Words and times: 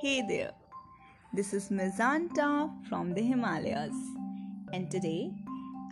Hey 0.00 0.22
there, 0.22 0.52
this 1.32 1.52
is 1.52 1.70
Mizanta 1.70 2.70
from 2.88 3.14
the 3.14 3.20
Himalayas, 3.20 3.96
and 4.72 4.88
today 4.88 5.32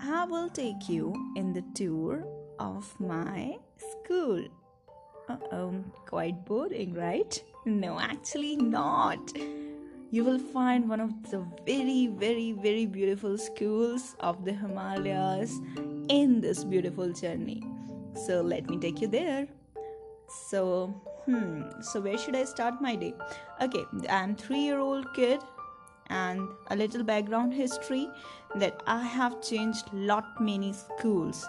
I 0.00 0.24
will 0.26 0.48
take 0.48 0.88
you 0.88 1.12
in 1.34 1.52
the 1.52 1.64
tour 1.74 2.24
of 2.60 2.94
my 3.00 3.56
school. 3.76 4.44
Uh-oh, 5.28 5.82
quite 6.06 6.44
boring, 6.44 6.94
right? 6.94 7.42
No, 7.64 7.98
actually 7.98 8.54
not. 8.54 9.18
You 10.12 10.22
will 10.22 10.38
find 10.38 10.88
one 10.88 11.00
of 11.00 11.28
the 11.28 11.44
very, 11.66 12.06
very, 12.06 12.52
very 12.52 12.86
beautiful 12.86 13.36
schools 13.36 14.14
of 14.20 14.44
the 14.44 14.52
Himalayas 14.52 15.58
in 16.08 16.40
this 16.40 16.62
beautiful 16.62 17.12
journey. 17.12 17.60
So 18.24 18.40
let 18.40 18.70
me 18.70 18.78
take 18.78 19.00
you 19.00 19.08
there. 19.08 19.48
So, 20.48 20.94
hmm, 21.26 21.62
so 21.80 22.00
where 22.00 22.16
should 22.16 22.36
I 22.36 22.44
start 22.44 22.80
my 22.80 22.96
day? 22.96 23.14
Okay, 23.60 23.84
I'm 24.08 24.34
3-year-old 24.36 25.12
kid 25.14 25.40
and 26.08 26.48
a 26.68 26.76
little 26.76 27.02
background 27.02 27.52
history 27.52 28.08
that 28.54 28.82
I 28.86 29.02
have 29.02 29.42
changed 29.42 29.92
lot 29.92 30.40
many 30.40 30.72
schools. 30.72 31.44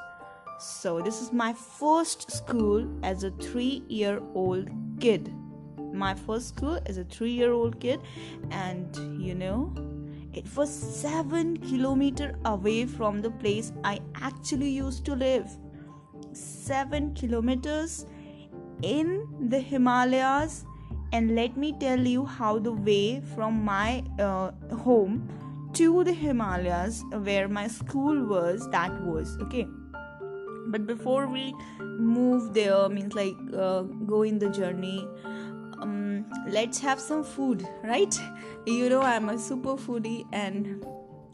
So 0.60 1.02
this 1.02 1.22
is 1.22 1.32
my 1.32 1.54
first 1.54 2.32
school 2.32 2.88
as 3.04 3.24
a 3.24 3.32
3-year-old 3.32 4.70
kid. 5.00 5.32
My 5.94 6.16
first 6.16 6.50
school 6.50 6.80
as 6.88 6.98
a 6.98 7.04
3-year-old 7.06 7.80
kid 7.80 8.02
and 8.50 8.96
you 9.22 9.36
know 9.36 9.74
it 10.34 10.46
was 10.56 10.70
7 10.70 11.58
kilometer 11.58 12.36
away 12.46 12.86
from 12.86 13.22
the 13.22 13.32
place 13.32 13.72
I 13.84 14.00
actually 14.16 14.70
used 14.70 15.06
to 15.06 15.16
live. 15.16 15.50
7 16.34 17.14
kilometers 17.14 18.06
in 18.82 19.28
the 19.50 19.60
Himalayas, 19.60 20.66
and 21.14 21.36
let 21.36 21.56
me 21.58 21.74
tell 21.80 22.00
you 22.00 22.26
how 22.26 22.60
the 22.60 22.72
way 22.72 23.22
from 23.36 23.64
my 23.64 24.04
uh, 24.20 24.52
home 24.76 25.30
to 25.74 26.04
the 26.04 26.14
Himalayas, 26.14 27.04
where 27.12 27.48
my 27.48 27.68
school 27.68 28.26
was, 28.26 28.70
that 28.72 28.92
was 29.04 29.38
okay. 29.42 29.68
But 30.68 30.86
before 30.86 31.28
we 31.28 31.54
move 31.80 32.54
there, 32.54 32.90
means 32.90 33.14
like 33.14 33.36
uh, 33.56 33.84
go 33.84 34.24
in 34.24 34.38
the 34.38 34.50
journey, 34.50 35.08
um, 35.82 36.26
let's 36.48 36.80
have 36.80 37.00
some 37.00 37.24
food, 37.24 37.68
right? 37.84 38.14
You 38.66 38.90
know, 38.90 39.02
I'm 39.02 39.30
a 39.30 39.40
super 39.40 39.76
foodie 39.76 40.26
and 40.34 40.86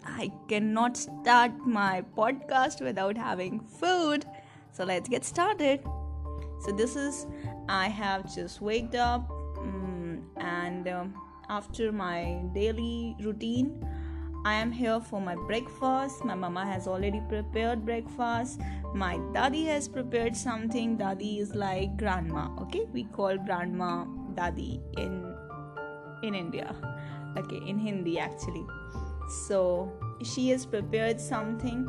I 0.05 0.31
cannot 0.47 0.97
start 0.97 1.52
my 1.66 2.03
podcast 2.16 2.81
without 2.81 3.17
having 3.17 3.59
food. 3.59 4.25
So 4.72 4.83
let's 4.83 5.09
get 5.09 5.23
started 5.23 5.83
so 6.64 6.72
this 6.72 6.95
is 6.95 7.25
i 7.67 7.88
have 7.88 8.23
just 8.33 8.61
waked 8.61 8.95
up 8.95 9.30
um, 9.58 10.23
and 10.38 10.88
um, 10.88 11.14
after 11.50 11.92
my 11.92 12.42
daily 12.53 13.16
routine 13.19 13.86
i 14.45 14.53
am 14.53 14.72
here 14.73 15.00
for 15.00 15.22
my 15.22 15.36
breakfast. 15.47 16.25
My 16.25 16.36
mama 16.36 16.66
has 16.66 16.86
already 16.86 17.22
prepared 17.30 17.86
breakfast. 17.86 18.59
My 18.94 19.17
daddy 19.34 19.64
has 19.67 19.88
prepared 19.88 20.36
something. 20.36 20.97
Daddy 20.97 21.39
is 21.39 21.56
like 21.56 21.95
grandma 21.95 22.50
okay? 22.64 22.81
We 22.91 23.06
call 23.06 23.38
grandma 23.38 24.03
daddy 24.36 24.81
in 24.97 25.34
in 26.23 26.36
india 26.36 26.75
okay 27.38 27.61
in 27.66 27.80
hindi 27.80 28.19
actually. 28.19 28.66
So 29.47 29.61
she 30.23 30.50
has 30.50 30.66
prepared 30.66 31.22
something 31.22 31.88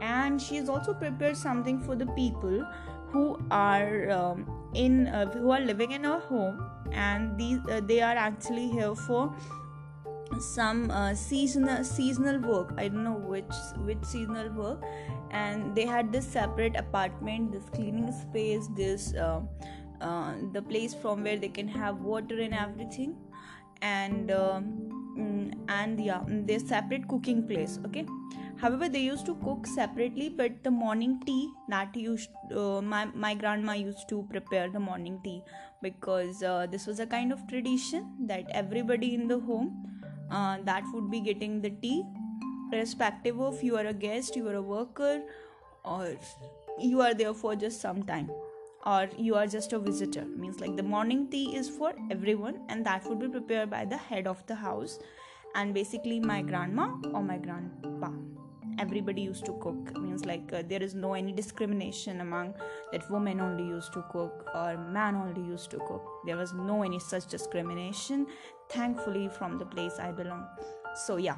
and 0.00 0.40
she 0.40 0.56
has 0.56 0.68
also 0.68 0.94
prepared 0.94 1.36
something 1.36 1.80
for 1.80 1.96
the 1.96 2.06
people 2.06 2.64
who 3.10 3.38
are 3.50 4.10
um, 4.10 4.46
in 4.74 5.06
uh, 5.06 5.26
who 5.30 5.50
are 5.50 5.60
living 5.60 5.92
in 5.92 6.04
a 6.04 6.18
home 6.20 6.64
and 6.92 7.38
these 7.38 7.58
uh, 7.70 7.80
they 7.84 8.00
are 8.00 8.16
actually 8.16 8.68
here 8.68 8.94
for 8.94 9.34
some 10.38 10.90
uh, 10.90 11.14
seasonal 11.14 11.84
seasonal 11.84 12.38
work. 12.40 12.74
I 12.76 12.88
don't 12.88 13.04
know 13.04 13.16
which 13.16 13.54
which 13.84 14.04
seasonal 14.04 14.50
work. 14.50 14.82
And 15.30 15.74
they 15.74 15.86
had 15.86 16.12
this 16.12 16.26
separate 16.26 16.76
apartment 16.76 17.52
this 17.52 17.64
cleaning 17.74 18.12
space 18.12 18.68
this 18.76 19.14
uh, 19.14 19.40
uh, 20.00 20.34
the 20.52 20.62
place 20.62 20.94
from 20.94 21.24
where 21.24 21.36
they 21.36 21.48
can 21.48 21.68
have 21.68 22.00
water 22.00 22.40
and 22.40 22.54
everything. 22.54 23.16
And 23.80 24.30
um, 24.30 25.14
mm, 25.16 25.52
and 25.68 26.00
yeah 26.00 26.22
their 26.26 26.58
separate 26.58 27.06
cooking 27.08 27.46
place 27.46 27.78
okay 27.86 28.04
however 28.60 28.88
they 28.88 29.00
used 29.00 29.26
to 29.26 29.34
cook 29.44 29.66
separately 29.66 30.28
but 30.28 30.62
the 30.64 30.70
morning 30.70 31.20
tea 31.24 31.48
that 31.68 31.94
used 31.96 32.30
uh, 32.54 32.80
my, 32.80 33.04
my 33.14 33.34
grandma 33.34 33.72
used 33.72 34.08
to 34.08 34.26
prepare 34.30 34.68
the 34.70 34.80
morning 34.80 35.20
tea 35.22 35.42
because 35.82 36.42
uh, 36.42 36.66
this 36.70 36.86
was 36.86 37.00
a 37.00 37.06
kind 37.06 37.32
of 37.32 37.46
tradition 37.46 38.26
that 38.26 38.44
everybody 38.50 39.14
in 39.14 39.28
the 39.28 39.38
home 39.38 39.70
uh, 40.30 40.58
that 40.64 40.82
would 40.92 41.10
be 41.10 41.20
getting 41.20 41.60
the 41.60 41.70
tea 41.70 42.02
irrespective 42.72 43.40
of 43.40 43.62
you 43.62 43.76
are 43.76 43.86
a 43.86 43.94
guest 43.94 44.36
you 44.36 44.46
are 44.48 44.56
a 44.56 44.62
worker 44.62 45.22
or 45.84 46.16
you 46.78 47.00
are 47.00 47.14
there 47.14 47.34
for 47.34 47.56
just 47.56 47.80
some 47.80 48.02
time 48.02 48.30
or 48.86 49.08
you 49.18 49.34
are 49.34 49.46
just 49.46 49.72
a 49.72 49.78
visitor. 49.78 50.24
Means 50.24 50.60
like 50.60 50.76
the 50.76 50.82
morning 50.82 51.28
tea 51.28 51.56
is 51.56 51.68
for 51.68 51.92
everyone 52.10 52.60
and 52.68 52.84
that 52.86 53.04
would 53.06 53.18
be 53.18 53.28
prepared 53.28 53.70
by 53.70 53.84
the 53.84 53.96
head 53.96 54.26
of 54.26 54.44
the 54.46 54.54
house 54.54 54.98
and 55.54 55.74
basically 55.74 56.20
my 56.20 56.42
grandma 56.42 56.88
or 57.12 57.22
my 57.22 57.38
grandpa 57.38 58.10
everybody 58.78 59.22
used 59.22 59.44
to 59.46 59.52
cook. 59.60 59.98
Means 59.98 60.24
like 60.24 60.52
uh, 60.52 60.62
there 60.66 60.82
is 60.82 60.94
no 60.94 61.14
any 61.14 61.32
discrimination 61.32 62.20
among 62.20 62.54
that 62.92 63.10
women 63.10 63.40
only 63.40 63.64
used 63.64 63.92
to 63.94 64.04
cook 64.10 64.46
or 64.54 64.76
man 64.76 65.14
only 65.14 65.42
used 65.42 65.70
to 65.70 65.78
cook. 65.78 66.04
There 66.26 66.36
was 66.36 66.52
no 66.52 66.82
any 66.82 66.98
such 66.98 67.26
discrimination. 67.26 68.26
Thankfully 68.70 69.28
from 69.28 69.58
the 69.58 69.66
place 69.66 69.98
i 69.98 70.10
belong. 70.12 70.46
So 71.06 71.16
yeah. 71.16 71.36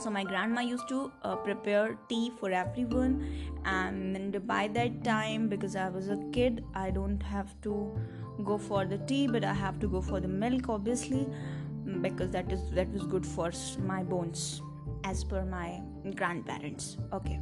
So 0.00 0.10
my 0.10 0.24
grandma 0.24 0.60
used 0.60 0.88
to 0.88 1.12
uh, 1.22 1.36
prepare 1.36 1.96
tea 2.08 2.32
for 2.40 2.50
everyone. 2.50 3.24
And 3.64 4.14
by 4.46 4.68
that 4.68 5.04
time 5.04 5.48
because 5.48 5.76
i 5.76 5.88
was 5.88 6.08
a 6.08 6.18
kid 6.32 6.64
i 6.74 6.90
don't 6.90 7.22
have 7.22 7.54
to 7.62 7.74
go 8.44 8.58
for 8.58 8.84
the 8.84 8.98
tea 9.10 9.26
but 9.26 9.44
i 9.44 9.52
have 9.52 9.78
to 9.80 9.86
go 9.86 10.00
for 10.00 10.20
the 10.20 10.28
milk 10.28 10.68
obviously 10.68 11.26
because 12.02 12.30
that 12.30 12.50
is 12.52 12.60
that 12.72 12.90
was 12.92 13.02
good 13.04 13.26
for 13.26 13.50
my 13.86 14.02
bones 14.02 14.60
as 15.04 15.22
per 15.24 15.44
my 15.44 15.80
grandparents. 16.12 16.96
Okay. 17.12 17.40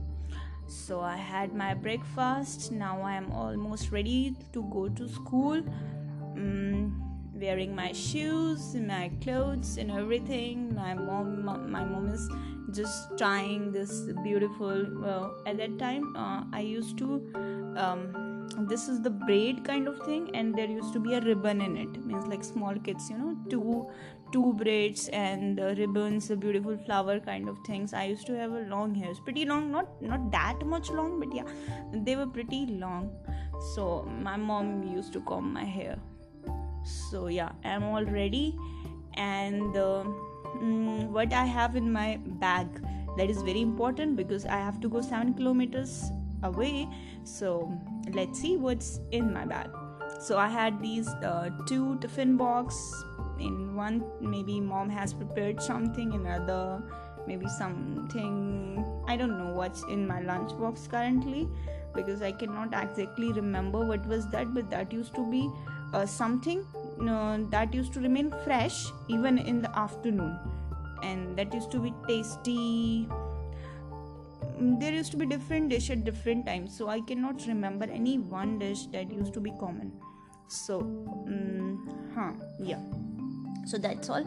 So 0.67 1.01
i 1.01 1.17
had 1.17 1.55
my 1.55 1.75
breakfast. 1.75 2.73
Now 2.73 3.03
i 3.03 3.15
am 3.15 3.31
almost 3.33 3.91
ready 3.91 4.37
to 4.53 4.63
go 4.65 4.89
to 4.89 5.09
school. 5.09 5.63
Um, 6.37 7.03
wearing 7.35 7.75
my 7.75 7.93
shoes 7.93 8.75
my 8.75 9.11
clothes 9.21 9.77
and 9.77 9.91
everything. 9.91 10.75
My 10.75 10.95
mom 10.95 11.45
my 11.45 11.85
mom 11.85 12.09
is 12.09 12.29
just 12.71 13.17
tying 13.19 13.73
this 13.73 14.09
beautiful 14.23 14.87
at 15.47 15.59
that 15.59 15.79
time 15.79 16.17
uh, 16.17 16.43
i 16.53 16.61
used 16.61 16.97
to 16.97 17.21
um, 17.77 18.33
this 18.69 18.89
is 18.89 19.01
the 19.01 19.11
braid 19.11 19.65
kind 19.65 19.89
of 19.89 19.99
thing 20.01 20.31
and 20.35 20.55
there 20.55 20.67
used 20.67 20.93
to 20.93 21.01
be 21.01 21.15
a 21.15 21.21
ribbon 21.21 21.61
in 21.61 21.77
it. 21.77 22.05
Means 22.05 22.27
like 22.27 22.45
small 22.45 22.75
kids 22.75 23.09
you 23.11 23.19
know 23.19 23.37
two 23.49 23.87
two 24.33 24.53
braids 24.55 25.09
and 25.09 25.59
ribbons 25.79 26.31
a 26.31 26.37
beautiful 26.37 26.77
flower 26.87 27.21
kind 27.21 27.49
of 27.49 27.59
things. 27.67 27.93
I 27.93 28.05
used 28.05 28.27
to 28.27 28.37
have 28.37 28.53
a 28.53 28.63
long 28.71 28.95
hairs 28.95 29.21
pretty 29.21 29.45
long 29.45 29.71
not 29.71 30.01
not 30.01 30.31
that 30.33 30.65
much 30.67 30.91
long 30.91 31.21
but 31.21 31.35
yeah 31.35 31.45
they 31.93 32.17
were 32.17 32.27
pretty 32.27 32.67
long. 32.85 33.11
So 33.75 34.09
my 34.29 34.37
mom 34.37 34.83
used 34.83 35.13
to 35.15 35.21
comb 35.21 35.53
my 35.53 35.65
hair. 35.65 35.99
So 37.11 37.27
yeah 37.27 37.53
i'm 37.65 37.85
all 37.85 38.05
ready. 38.05 38.57
And 39.15 39.77
uh, 39.77 40.05
mm, 40.57 41.09
what 41.09 41.33
i 41.33 41.45
have 41.45 41.77
in 41.77 41.93
my 41.93 42.19
bag 42.47 42.83
that 43.19 43.29
is 43.29 43.43
very 43.43 43.61
important 43.61 44.17
because 44.17 44.47
i 44.47 44.57
have 44.57 44.81
to 44.81 44.89
go 44.89 45.01
7 45.01 45.35
kilometers 45.35 46.11
away. 46.43 46.89
So 47.25 47.71
let's 48.13 48.41
see 48.41 48.57
what's 48.57 49.01
in 49.11 49.33
my 49.33 49.45
bag. 49.45 49.71
So 50.21 50.39
i 50.39 50.49
had 50.49 50.83
these 50.83 51.09
uh, 51.09 51.51
two 51.67 51.99
tiffin 52.01 52.37
box 52.37 53.05
in 53.39 53.75
one 53.75 54.05
maybe 54.21 54.61
mom 54.61 54.89
has 54.89 55.13
prepared 55.13 55.63
something 55.63 56.13
in 56.13 56.27
other 56.27 56.83
maybe 57.27 57.47
something 57.49 58.85
i 59.07 59.17
don't 59.17 59.39
know 59.39 59.53
what's 59.53 59.83
in 59.85 60.07
my 60.07 60.21
lunch 60.21 60.57
box 60.59 60.87
currently 60.87 61.49
because 61.95 62.23
i 62.23 62.33
cannot 62.33 62.75
exactly 62.75 63.33
remember 63.33 63.85
what 63.85 64.05
was 64.07 64.27
that 64.29 64.53
but 64.55 64.71
that 64.71 64.93
used 64.93 65.15
to 65.15 65.31
be 65.31 65.49
uh, 65.93 66.07
something 66.07 66.65
uh, 67.09 67.39
that 67.51 67.75
used 67.75 67.93
to 67.93 68.01
remain 68.01 68.33
fresh 68.45 68.87
even 69.09 69.39
in 69.39 69.63
the 69.63 69.79
afternoon. 69.79 70.39
And 71.03 71.37
that 71.37 71.53
used 71.53 71.71
to 71.73 71.81
be 71.81 71.93
tasty. 72.07 73.09
Mm, 74.61 74.81
there 74.81 74.93
used 74.93 75.11
to 75.13 75.17
be 75.17 75.27
different 75.27 75.71
dish 75.71 75.91
at 75.91 76.05
different 76.05 76.47
times 76.47 76.77
so 76.77 76.89
i 76.89 77.01
cannot 77.01 77.47
remember 77.47 77.87
any 77.91 78.19
one 78.19 78.59
dish 78.59 78.87
that 78.87 79.11
used 79.11 79.35
to 79.35 79.41
be 79.41 79.53
common. 79.59 79.93
So 80.49 80.81
um, 80.81 82.13
huh 82.15 82.33
yeah 82.59 82.81
so 83.65 83.79
that's 83.79 84.09
all. 84.09 84.25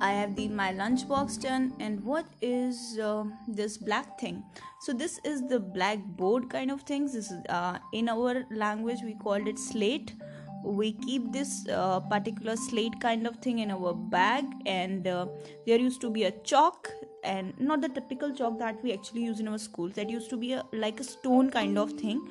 I 0.00 0.12
have 0.12 0.36
the 0.36 0.46
my 0.48 0.72
lunchbox 0.72 1.40
done 1.42 1.72
and 1.80 2.02
what 2.04 2.26
is 2.40 2.98
uh, 3.02 3.24
this 3.48 3.76
black 3.76 4.18
thing? 4.20 4.44
So 4.80 4.92
this 4.92 5.18
is 5.24 5.42
the 5.48 5.58
blackboard 5.58 6.48
kind 6.50 6.70
of 6.70 6.82
things. 6.82 7.14
This 7.14 7.32
is 7.32 7.40
uh, 7.48 7.78
in 7.92 8.08
our 8.08 8.44
language 8.50 8.98
we 9.04 9.14
called 9.14 9.48
it 9.48 9.58
slate. 9.58 10.14
We 10.64 10.92
keep 10.92 11.32
this 11.32 11.66
uh, 11.68 12.00
particular 12.00 12.56
slate 12.56 13.00
kind 13.00 13.26
of 13.26 13.36
thing 13.36 13.58
in 13.58 13.70
our 13.72 13.92
bag 13.92 14.44
and 14.66 15.06
uh, 15.06 15.26
there 15.66 15.78
used 15.78 16.00
to 16.02 16.10
be 16.10 16.24
a 16.24 16.30
chalk 16.44 16.90
and 17.24 17.52
not 17.58 17.80
the 17.80 17.88
typical 17.88 18.32
chalk 18.32 18.58
that 18.60 18.82
we 18.84 18.92
actually 18.92 19.24
use 19.24 19.40
in 19.40 19.48
our 19.48 19.58
schools. 19.58 19.94
That 19.94 20.08
used 20.10 20.30
to 20.30 20.36
be 20.36 20.52
a, 20.52 20.64
like 20.72 21.00
a 21.00 21.04
stone 21.04 21.50
kind 21.50 21.76
of 21.76 21.92
thing 21.92 22.22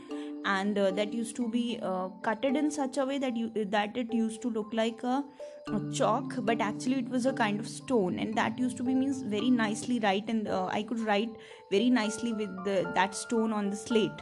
and 0.46 0.78
uh, 0.78 0.92
that 0.92 1.14
used 1.14 1.36
to 1.36 1.48
be 1.50 1.80
uh, 1.82 2.10
cutted 2.22 2.56
in 2.56 2.72
such 2.72 2.98
a 2.98 3.06
way 3.06 3.18
that 3.18 3.36
you 3.36 3.52
that 3.66 3.98
it 3.98 4.14
used 4.14 4.42
to 4.42 4.50
look 4.50 4.74
like 4.74 5.04
a, 5.04 5.24
a, 5.68 5.82
chalk 5.94 6.36
but 6.42 6.62
actually 6.62 7.00
it 7.00 7.10
was 7.10 7.26
a 7.26 7.34
kind 7.34 7.60
of 7.60 7.68
stone. 7.68 8.20
And 8.20 8.36
that 8.36 8.58
used 8.58 8.78
to 8.78 8.84
be 8.84 8.94
means 8.94 9.22
very 9.22 9.50
nicely 9.50 10.00
write 10.00 10.30
and 10.30 10.48
uh, 10.48 10.66
i 10.68 10.84
could 10.84 11.00
write 11.00 11.30
very 11.72 11.90
nicely 11.90 12.34
with 12.34 12.64
the, 12.64 12.92
that 12.96 13.16
stone 13.16 13.52
on 13.52 13.70
the 13.70 13.76
slate. 13.76 14.22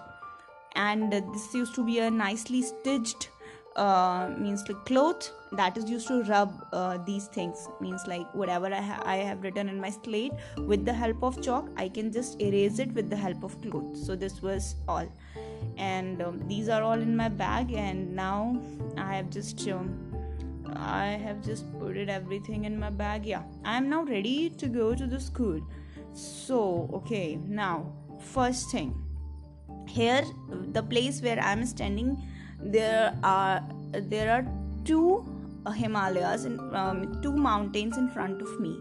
And 0.76 1.12
this 1.12 1.54
used 1.54 1.76
to 1.76 1.86
be 1.86 2.00
a 2.00 2.12
nicely 2.12 2.62
stitched 2.62 3.30
uh, 3.76 4.30
means 4.38 4.64
like 4.68 4.86
cloth 4.86 5.32
that 5.52 5.78
is 5.78 5.90
used 5.90 6.08
to 6.08 6.24
rub 6.24 6.66
uh, 6.74 6.98
these 7.06 7.28
things. 7.28 7.68
Means 7.82 8.02
like 8.08 8.34
whatever 8.34 8.68
I, 8.68 8.82
ha- 8.82 9.04
I 9.06 9.18
have 9.18 9.44
written 9.44 9.70
in 9.70 9.80
my 9.80 9.90
slate 9.90 10.32
with 10.58 10.86
the 10.86 10.94
help 10.94 11.24
of 11.24 11.42
chalk 11.42 11.70
i 11.78 11.88
can 11.90 12.12
just 12.12 12.42
erase 12.42 12.80
it 12.80 12.94
with 12.94 13.10
the 13.10 13.16
help 13.16 13.44
of 13.44 13.60
cloth. 13.62 13.98
So 13.98 14.16
this 14.16 14.42
was 14.42 14.76
all 14.88 15.08
and 15.78 16.22
um, 16.22 16.42
these 16.48 16.70
are 16.70 16.82
all 16.82 17.00
in 17.00 17.16
my 17.16 17.30
bag 17.30 17.74
and 17.74 18.16
now 18.16 18.62
i 18.98 19.16
have 19.16 19.30
just 19.30 19.68
um, 19.70 19.90
i 20.76 21.06
have 21.06 21.44
just 21.44 21.72
put 21.80 21.98
it 21.98 22.10
everything 22.10 22.66
in 22.66 22.80
my 22.80 22.90
bag 22.90 23.26
yeah. 23.26 23.44
I 23.64 23.78
am 23.78 23.90
now 23.90 24.04
ready 24.04 24.50
to 24.50 24.68
go 24.68 24.94
to 24.94 25.08
the 25.08 25.20
school. 25.20 25.62
So 26.14 26.90
okay 26.94 27.36
now 27.36 27.94
first 28.20 28.72
thing. 28.72 28.94
Here 29.88 30.24
the 30.72 30.84
place 30.84 31.22
where 31.22 31.40
i 31.40 31.52
am 31.52 31.66
standing 31.66 32.22
there 32.60 33.18
are 33.24 33.64
there 33.94 34.32
are 34.32 34.46
two 34.84 35.26
himalayas 35.74 36.46
and 36.46 36.60
um, 36.76 37.22
two 37.22 37.34
mountains 37.34 37.98
in 37.98 38.10
front 38.10 38.42
of 38.42 38.60
me. 38.60 38.78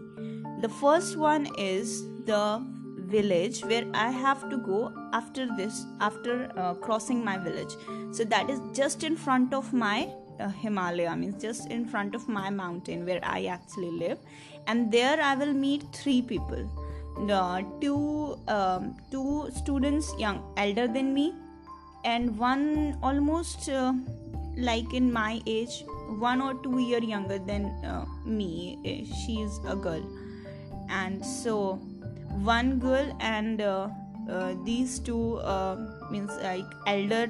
The 0.61 0.69
first 0.69 1.17
one 1.17 1.47
is 1.57 2.03
the 2.25 2.65
village 3.13 3.61
where 3.71 3.85
i 3.93 4.09
have 4.09 4.49
to 4.49 4.57
go 4.57 4.91
after 5.13 5.47
this 5.57 5.85
after 5.99 6.51
uh, 6.57 6.73
crossing 6.73 7.23
my 7.23 7.37
village. 7.37 7.75
So 8.11 8.23
that 8.25 8.49
is 8.49 8.59
just 8.73 9.03
in 9.03 9.15
front 9.15 9.53
of 9.53 9.73
my 9.73 10.09
uh, 10.39 10.49
himalaya 10.49 11.15
means 11.15 11.41
just 11.41 11.69
in 11.71 11.85
front 11.85 12.15
of 12.15 12.27
my 12.27 12.49
mountain 12.49 13.05
where 13.05 13.19
i 13.23 13.45
actually 13.45 13.91
live. 13.91 14.19
And 14.67 14.91
there 14.91 15.21
i 15.21 15.35
will 15.35 15.53
meet 15.53 15.83
three 15.93 16.21
people. 16.21 16.69
Uh, 17.31 17.61
two 17.79 18.37
um, 18.47 18.95
two 19.11 19.49
students 19.55 20.13
young 20.19 20.43
elder 20.57 20.87
than 20.87 21.13
me 21.13 21.33
and 22.03 22.37
one 22.37 22.97
almost 23.01 23.69
uh, 23.69 23.93
like 24.57 24.93
in 24.93 25.11
my 25.11 25.41
age 25.45 25.83
one 26.19 26.41
or 26.41 26.53
two 26.55 26.79
year 26.79 27.03
younger 27.03 27.39
than 27.39 27.65
uh, 27.83 28.05
me. 28.25 28.77
She 29.25 29.41
is 29.41 29.59
a 29.67 29.75
girl. 29.75 30.03
And 30.89 31.25
so 31.25 31.79
one 32.43 32.79
girl 32.79 33.15
and 33.19 33.61
uh, 33.61 33.89
uh 34.29 34.53
these 34.63 34.99
two 34.99 35.37
uh, 35.37 35.75
means 36.11 36.31
like 36.43 36.65
elder 36.87 37.27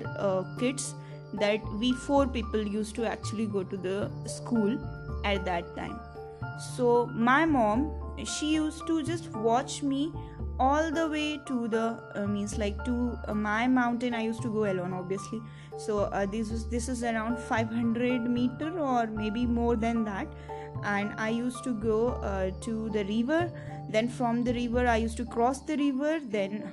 kids 0.59 0.95
that 1.33 1.61
we 1.79 1.91
four 1.91 2.25
people 2.27 2.61
used 2.61 2.95
to 2.95 3.05
actually 3.05 3.45
go 3.45 3.63
to 3.63 3.77
the 3.77 4.09
school 4.25 4.77
at 5.25 5.43
that 5.45 5.75
time. 5.75 5.99
So 6.75 7.07
my 7.13 7.45
mom 7.45 7.91
she 8.23 8.53
used 8.53 8.87
to 8.87 9.03
just 9.03 9.29
watch 9.31 9.83
me 9.83 10.13
all 10.57 10.89
the 10.89 11.07
way 11.09 11.37
to 11.45 11.67
the 11.67 11.99
uh, 12.15 12.25
means 12.25 12.57
like 12.57 12.83
to 12.85 13.17
uh, 13.27 13.33
my 13.33 13.67
mountain. 13.67 14.13
I 14.13 14.23
used 14.23 14.41
to 14.43 14.49
go 14.49 14.71
alone 14.71 14.93
obviously. 14.93 15.41
So 15.77 15.99
uh, 15.99 16.25
this 16.25 16.51
is 16.51 16.67
this 16.69 16.87
is 16.87 17.03
around 17.03 17.37
500 17.37 18.29
meter 18.29 18.79
or 18.79 19.07
maybe 19.07 19.45
more 19.45 19.75
than 19.75 20.05
that. 20.05 20.27
And 20.83 21.13
i 21.17 21.29
used 21.29 21.63
to 21.63 21.73
go 21.73 22.51
to 22.61 22.89
the 22.89 23.03
river 23.05 23.51
then 23.89 24.07
from 24.09 24.43
the 24.43 24.53
river 24.53 24.87
i 24.87 24.97
used 24.97 25.17
to 25.17 25.25
cross 25.25 25.61
the 25.61 25.77
river. 25.77 26.19
Then 26.19 26.71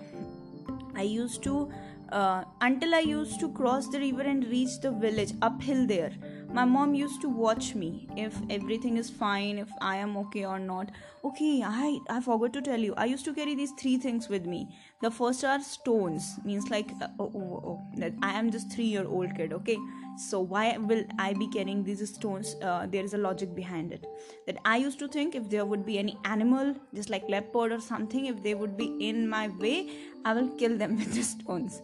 i 0.94 1.03
used 1.03 1.43
to 1.44 1.70
uh, 2.11 2.44
until 2.61 2.94
i 2.94 3.00
used 3.00 3.41
to 3.41 3.49
cross 3.53 3.88
the 3.88 3.99
river 3.99 4.23
and 4.23 4.44
reach 4.47 4.81
the 4.81 4.91
village 4.91 5.32
uphill 5.43 5.87
there 5.87 6.12
my 6.52 6.64
mom 6.66 6.94
used 6.94 7.22
to 7.22 7.28
watch 7.31 7.75
me 7.75 8.06
if 8.14 8.34
everything 8.50 8.99
is 8.99 9.08
fine 9.08 9.58
if 9.58 9.70
i 9.81 9.96
am 9.96 10.16
okay 10.19 10.44
or 10.44 10.58
not. 10.58 10.90
Okay 11.25 11.62
i 11.64 11.99
i 12.10 12.20
forgot 12.20 12.52
to 12.52 12.60
tell 12.60 12.78
you 12.87 12.94
i 13.02 13.06
used 13.06 13.25
to 13.25 13.32
carry 13.32 13.54
these 13.54 13.72
three 13.82 13.96
things 13.96 14.28
with 14.28 14.44
me. 14.44 14.60
The 15.00 15.10
first 15.10 15.44
are 15.44 15.60
stones 15.62 16.38
means 16.44 16.69
like 16.69 16.90
uh, 17.00 17.08
oh, 17.19 17.31
oh, 17.34 17.62
oh, 17.70 17.81
that 17.96 18.12
i 18.22 18.32
am 18.38 18.50
just 18.50 18.72
3 18.72 18.84
year 18.84 19.06
old 19.06 19.34
kid 19.37 19.54
okay? 19.60 19.78
So 20.28 20.40
why 20.40 20.76
will 20.76 21.04
i 21.19 21.32
be 21.32 21.49
carrying 21.49 21.82
these 21.84 22.06
stones? 22.14 22.54
Uh, 22.60 22.87
there 22.87 23.02
is 23.02 23.14
a 23.14 23.19
logic 23.19 23.54
behind 23.54 23.93
it. 23.93 24.06
That 24.46 24.58
i 24.66 24.76
used 24.76 24.99
to 24.99 25.08
think 25.08 25.34
if 25.34 25.49
there 25.49 25.64
would 25.64 25.87
be 25.87 25.99
any 25.99 26.19
animal 26.37 26.75
just 26.94 27.08
like 27.08 27.28
leopard 27.37 27.72
or 27.72 27.81
something 27.81 28.26
if 28.26 28.43
they 28.43 28.54
would 28.54 28.76
be 28.76 28.90
in 29.08 29.26
my 29.28 29.49
way 29.64 29.76
i 30.26 30.34
will 30.34 30.49
kill 30.62 30.76
them 30.76 30.96
with 31.02 31.14
the 31.14 31.22
stones 31.22 31.82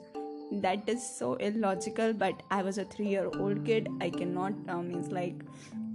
that 0.51 0.89
is 0.89 1.03
so 1.19 1.35
illogical 1.35 2.13
but 2.13 2.43
i 2.51 2.63
was 2.63 2.79
a 2.79 2.85
three 2.85 3.07
year 3.07 3.31
old 3.39 3.65
kid. 3.65 3.89
I 4.01 4.11
cannot 4.11 4.53
uh, 4.69 4.83
means 4.83 5.11
like 5.11 5.43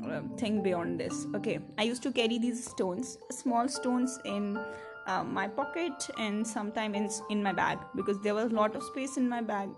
uh, 0.06 0.22
think 0.38 0.64
beyond 0.64 1.00
this. 1.00 1.26
Okay 1.36 1.60
i 1.78 1.84
used 1.84 2.04
to 2.04 2.12
carry 2.12 2.38
these 2.38 2.64
stones 2.70 3.18
small 3.32 3.68
stones 3.68 4.20
in 4.26 4.60
uh, 5.08 5.24
my 5.24 5.48
pocket 5.48 6.10
and 6.18 6.46
sometimes 6.48 6.96
in, 6.96 7.38
in 7.38 7.44
my 7.44 7.52
bag 7.52 7.78
because 7.96 8.20
there 8.22 8.34
was 8.36 8.52
a 8.52 8.56
lot 8.56 8.76
of 8.76 8.84
space 8.84 9.18
in 9.18 9.28
my 9.28 9.42
bag. 9.42 9.70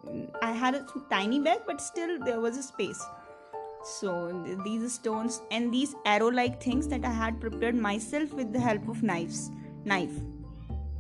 I 0.42 0.52
had 0.52 0.76
a 0.76 0.86
tiny 1.10 1.40
bag 1.40 1.62
but 1.66 1.82
still 1.82 2.20
there 2.24 2.40
was 2.40 2.58
a 2.58 2.64
space. 2.64 3.04
So 3.84 4.44
these 4.64 4.94
stones 4.94 5.42
and 5.52 5.74
these 5.74 5.96
arrow 6.06 6.30
like 6.30 6.62
things 6.62 6.88
that 6.88 7.06
i 7.06 7.12
had 7.12 7.40
prepared 7.40 7.76
myself 7.76 8.34
with 8.34 8.52
the 8.52 8.60
help 8.60 8.88
of 8.88 9.04
knives 9.04 9.52
knife 9.84 10.16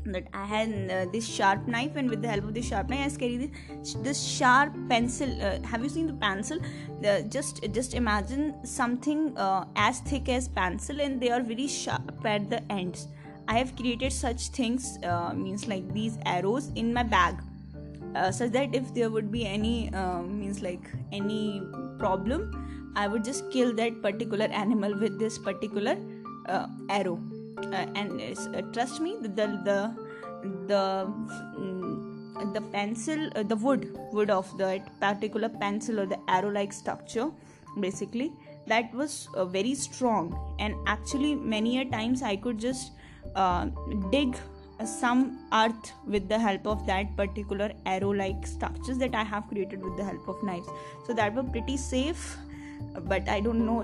that 0.05 0.27
I 0.33 0.45
had 0.45 0.69
uh, 0.91 1.11
this 1.11 1.27
sharp 1.27 1.67
knife, 1.67 1.95
and 1.95 2.09
with 2.09 2.21
the 2.21 2.27
help 2.27 2.43
of 2.43 2.53
this 2.53 2.67
sharp 2.67 2.89
knife, 2.89 3.13
I 3.13 3.17
carry 3.17 3.37
this, 3.37 3.93
this 3.95 4.23
sharp 4.23 4.73
pencil. 4.89 5.29
Uh, 5.41 5.59
have 5.63 5.83
you 5.83 5.89
seen 5.89 6.07
the 6.07 6.13
pencil? 6.13 6.59
The, 7.01 7.25
just 7.29 7.63
just 7.71 7.93
imagine 7.93 8.65
something 8.65 9.37
uh, 9.37 9.65
as 9.75 9.99
thick 10.01 10.29
as 10.29 10.47
pencil, 10.47 11.01
and 11.01 11.19
they 11.21 11.31
are 11.31 11.41
very 11.41 11.67
sharp 11.67 12.25
at 12.25 12.49
the 12.49 12.61
ends. 12.71 13.07
I 13.47 13.57
have 13.57 13.75
created 13.75 14.11
such 14.13 14.47
things, 14.49 14.97
uh, 15.03 15.33
means 15.33 15.67
like 15.67 15.93
these 15.93 16.17
arrows 16.25 16.71
in 16.75 16.93
my 16.93 17.03
bag, 17.03 17.35
uh, 18.15 18.31
such 18.31 18.51
that 18.51 18.73
if 18.73 18.93
there 18.93 19.09
would 19.09 19.31
be 19.31 19.45
any 19.45 19.93
uh, 19.93 20.21
means 20.21 20.61
like 20.61 20.89
any 21.11 21.61
problem, 21.99 22.93
I 22.95 23.07
would 23.07 23.23
just 23.23 23.51
kill 23.51 23.73
that 23.75 24.01
particular 24.01 24.45
animal 24.45 24.97
with 24.97 25.19
this 25.19 25.37
particular 25.37 25.97
arrow 26.89 27.19
uh, 27.57 27.85
and 27.95 28.21
uh, 28.21 28.61
trust 28.73 29.01
me 29.01 29.15
the 29.21 29.29
the 29.29 29.79
the 30.67 30.83
mm, 31.59 32.53
the 32.53 32.61
pencil 32.61 33.29
uh, 33.35 33.43
the 33.43 33.55
wood 33.55 33.97
wood 34.11 34.29
of 34.29 34.57
that 34.57 34.99
particular 34.99 35.49
pencil 35.49 35.99
or 36.01 36.05
the 36.05 36.19
arrow 36.27 36.49
like 36.49 36.73
structure 36.73 37.29
basically 37.79 38.31
that 38.67 38.93
was 38.93 39.29
uh, 39.35 39.45
very 39.45 39.75
strong. 39.75 40.55
And 40.59 40.75
actually 40.87 41.35
many 41.35 41.79
a 41.79 41.85
times 41.85 42.21
i 42.23 42.35
could 42.35 42.59
just 42.59 42.91
uh, 43.35 43.67
dig 44.11 44.37
some 44.85 45.39
earth 45.53 45.93
with 46.05 46.27
the 46.27 46.37
help 46.37 46.67
of 46.67 46.85
that 46.85 47.15
particular 47.15 47.71
arrow 47.85 48.09
like 48.09 48.45
structures 48.45 48.97
that 48.97 49.15
i 49.15 49.23
have 49.23 49.47
created 49.47 49.81
with 49.81 49.95
the 49.97 50.03
help 50.03 50.27
of 50.27 50.41
knives. 50.43 50.67
So 51.05 51.13
that 51.13 51.33
were 51.33 51.43
pretty 51.43 51.77
safe 51.77 52.37
but 53.03 53.27
i 53.29 53.39
don't 53.39 53.65
know 53.65 53.81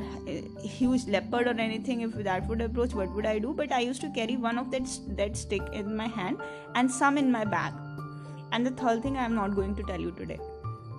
huge 0.64 1.06
leopard 1.08 1.48
or 1.48 1.60
anything 1.60 2.02
if 2.02 2.14
that 2.24 2.48
would 2.48 2.62
approach 2.62 2.94
what 2.94 3.14
would 3.14 3.26
i 3.26 3.38
do? 3.40 3.54
But 3.54 3.72
i 3.72 3.80
used 3.80 4.02
to 4.02 4.10
carry 4.10 4.38
one 4.38 4.58
of 4.58 4.72
that 4.72 4.90
that 5.18 5.38
stick 5.38 5.62
in 5.74 5.96
my 5.96 6.08
hand 6.08 6.38
and 6.76 6.90
some 6.90 7.18
in 7.18 7.32
my 7.32 7.46
bag. 7.46 7.74
And 8.52 8.66
the 8.66 8.72
third 8.72 9.04
thing 9.04 9.18
i 9.18 9.26
am 9.26 9.36
not 9.36 9.56
going 9.56 9.76
to 9.76 9.84
tell 9.84 10.00
you 10.00 10.12
today. 10.12 10.40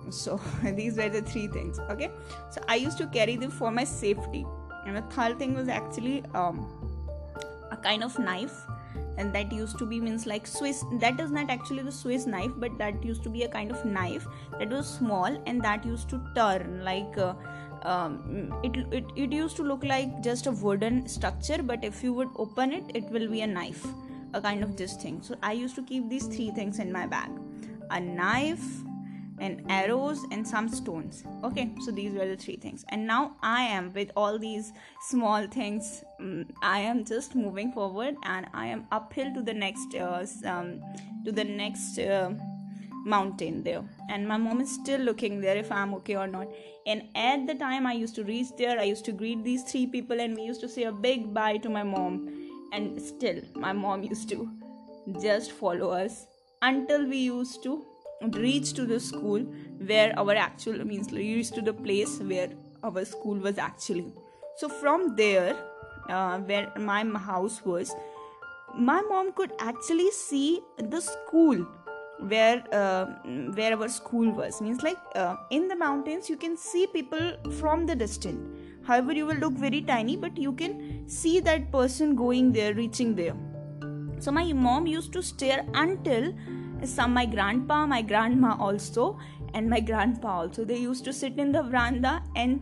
So 0.09 0.39
these 0.63 0.97
were 0.97 1.09
the 1.09 1.21
three 1.21 1.47
things 1.47 1.79
okay? 1.79 2.11
So 2.51 2.61
i 2.67 2.75
used 2.75 2.97
to 2.99 3.07
carry 3.07 3.35
them 3.35 3.51
for 3.51 3.71
my 3.71 3.83
safety. 3.83 4.45
And 4.85 4.97
the 4.97 5.01
third 5.15 5.39
thing 5.39 5.53
was 5.53 5.67
actually 5.67 6.23
um, 6.33 6.67
a 7.71 7.77
kind 7.77 8.03
of 8.03 8.17
knife. 8.19 8.61
And 9.17 9.33
that 9.33 9.51
used 9.51 9.77
to 9.77 9.85
be 9.85 9.99
means 9.99 10.25
like 10.25 10.47
swiss 10.47 10.83
that 10.99 11.19
is 11.19 11.31
not 11.31 11.51
actually 11.51 11.83
the 11.83 11.91
swiss 11.91 12.25
knife 12.25 12.51
but 12.57 12.77
that 12.79 13.03
used 13.05 13.23
to 13.23 13.29
be 13.29 13.43
a 13.43 13.47
kind 13.47 13.69
of 13.69 13.85
knife 13.85 14.25
that 14.57 14.69
was 14.69 14.87
small 14.87 15.37
and 15.45 15.61
that 15.61 15.85
used 15.85 16.09
to 16.09 16.19
turn 16.35 16.83
like 16.83 17.15
uh, 17.17 17.33
um, 17.83 18.53
it, 18.63 18.75
it, 18.91 19.05
it 19.15 19.31
used 19.31 19.55
to 19.57 19.63
look 19.63 19.83
like 19.83 20.21
just 20.21 20.47
a 20.47 20.51
wooden 20.51 21.07
structure 21.07 21.61
but 21.61 21.83
if 21.83 22.03
you 22.03 22.13
would 22.13 22.29
open 22.35 22.71
it 22.71 22.83
it 22.93 23.03
will 23.11 23.29
be 23.29 23.41
a 23.41 23.47
knife 23.47 23.85
a 24.33 24.41
kind 24.41 24.63
of 24.63 24.75
this 24.75 24.93
thing. 24.95 25.21
So 25.21 25.35
i 25.41 25.51
used 25.51 25.75
to 25.75 25.83
keep 25.83 26.09
these 26.09 26.27
three 26.27 26.51
things 26.51 26.79
in 26.79 26.91
my 26.91 27.05
bag. 27.05 27.29
A 27.91 27.99
knife 27.99 28.65
and 29.39 29.63
arrows 29.69 30.19
and 30.31 30.47
some 30.47 30.69
stones. 30.69 31.23
Okay 31.43 31.71
so 31.81 31.91
these 31.91 32.13
were 32.13 32.27
the 32.27 32.37
three 32.37 32.55
things. 32.55 32.85
And 32.89 33.07
now 33.07 33.35
i 33.41 33.61
am 33.63 33.93
with 33.93 34.11
all 34.15 34.39
these 34.39 34.71
small 35.09 35.47
things. 35.47 36.03
Um, 36.19 36.45
i 36.61 36.79
am 36.79 37.05
just 37.05 37.35
moving 37.35 37.71
forward 37.71 38.15
and 38.23 38.47
i 38.53 38.65
am 38.67 38.87
uphill 38.91 39.33
to 39.33 39.41
the 39.41 39.53
next 39.53 39.95
uh, 39.95 40.25
um, 40.45 40.81
to 41.25 41.31
the 41.31 41.43
next 41.43 41.99
uh, 41.99 42.31
mountain 43.03 43.63
there. 43.63 43.83
And 44.09 44.27
my 44.27 44.37
mom 44.37 44.61
is 44.61 44.73
still 44.73 44.99
looking 44.99 45.41
there 45.41 45.57
if 45.57 45.71
i'm 45.71 45.93
okay 45.95 46.15
or 46.15 46.27
not. 46.27 46.47
And 46.85 47.03
at 47.15 47.47
the 47.47 47.55
time 47.55 47.85
i 47.85 47.93
used 47.93 48.15
to 48.15 48.23
reach 48.23 48.47
there 48.57 48.79
i 48.79 48.83
used 48.83 49.05
to 49.05 49.11
greet 49.11 49.43
these 49.43 49.63
three 49.63 49.87
people 49.87 50.19
and 50.19 50.35
we 50.35 50.43
used 50.43 50.61
to 50.61 50.69
say 50.69 50.83
a 50.83 50.91
big 50.91 51.33
bye 51.33 51.57
to 51.57 51.69
my 51.69 51.83
mom. 51.83 52.29
And 52.71 53.01
still 53.01 53.41
my 53.55 53.73
mom 53.73 54.03
used 54.03 54.29
to 54.29 54.49
just 55.21 55.51
follow 55.51 55.91
us 55.91 56.25
until 56.61 57.05
we 57.07 57.17
used 57.17 57.61
to 57.63 57.85
reach 58.31 58.73
to 58.73 58.85
the 58.85 58.99
school 58.99 59.41
where 59.91 60.17
our 60.17 60.33
actual 60.33 60.85
means 60.85 61.11
reach 61.11 61.51
to 61.51 61.61
the 61.61 61.73
place 61.73 62.19
where 62.19 62.49
our 62.83 63.03
school 63.05 63.35
was 63.35 63.57
actually. 63.57 64.13
So 64.57 64.69
from 64.69 65.15
there 65.15 65.55
uh, 66.09 66.39
where 66.39 66.71
my 66.77 67.03
house 67.17 67.63
was 67.65 67.93
my 68.75 69.01
mom 69.01 69.33
could 69.33 69.51
actually 69.59 70.09
see 70.11 70.61
the 70.77 70.99
school 70.99 71.67
where 72.19 72.63
uh, 72.71 73.05
where 73.55 73.77
our 73.77 73.87
school 73.87 74.31
was. 74.31 74.61
Means 74.61 74.83
like 74.83 74.97
uh, 75.15 75.35
in 75.49 75.67
the 75.67 75.75
mountains 75.75 76.29
you 76.29 76.37
can 76.37 76.57
see 76.57 76.87
people 76.87 77.33
from 77.59 77.85
the 77.85 77.95
distance. 77.95 78.39
However 78.85 79.13
you 79.13 79.25
will 79.25 79.35
look 79.35 79.53
very 79.53 79.81
tiny 79.81 80.17
but 80.17 80.37
you 80.37 80.53
can 80.53 81.07
see 81.07 81.39
that 81.39 81.71
person 81.71 82.15
going 82.15 82.51
there 82.51 82.73
reaching 82.73 83.15
there. 83.15 83.35
So 84.19 84.31
my 84.31 84.51
mom 84.53 84.87
used 84.87 85.11
to 85.13 85.23
stare 85.23 85.65
until 85.73 86.33
some 86.83 87.13
my 87.13 87.25
grandpa 87.25 87.85
my 87.85 88.01
grandma 88.01 88.55
also 88.59 89.17
and 89.53 89.69
my 89.69 89.79
grandpa 89.79 90.39
also. 90.41 90.65
They 90.65 90.77
used 90.77 91.05
to 91.05 91.13
sit 91.13 91.37
in 91.37 91.51
the 91.51 91.63
veranda 91.63 92.23
and 92.35 92.61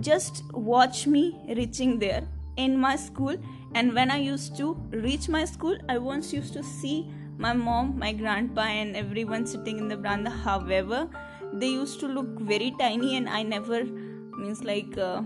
just 0.00 0.44
watch 0.52 1.06
me 1.06 1.36
reaching 1.56 1.98
there 1.98 2.26
in 2.56 2.76
my 2.78 2.96
school. 2.96 3.36
And 3.74 3.94
when 3.94 4.10
i 4.10 4.16
used 4.16 4.56
to 4.56 4.74
reach 4.90 5.28
my 5.28 5.44
school 5.44 5.76
i 5.90 5.98
once 5.98 6.32
used 6.32 6.54
to 6.54 6.62
see 6.62 7.10
my 7.38 7.52
mom 7.52 7.96
my 7.98 8.12
grandpa 8.12 8.62
and 8.62 8.96
everyone 8.96 9.46
sitting 9.46 9.78
in 9.78 9.88
the 9.88 9.96
veranda. 9.96 10.30
However 10.30 11.08
they 11.52 11.68
used 11.68 12.00
to 12.00 12.08
look 12.08 12.40
very 12.40 12.74
tiny 12.78 13.16
and 13.16 13.28
i 13.28 13.42
never 13.42 13.84
means 13.84 14.64
like 14.64 14.98
uh, 14.98 15.22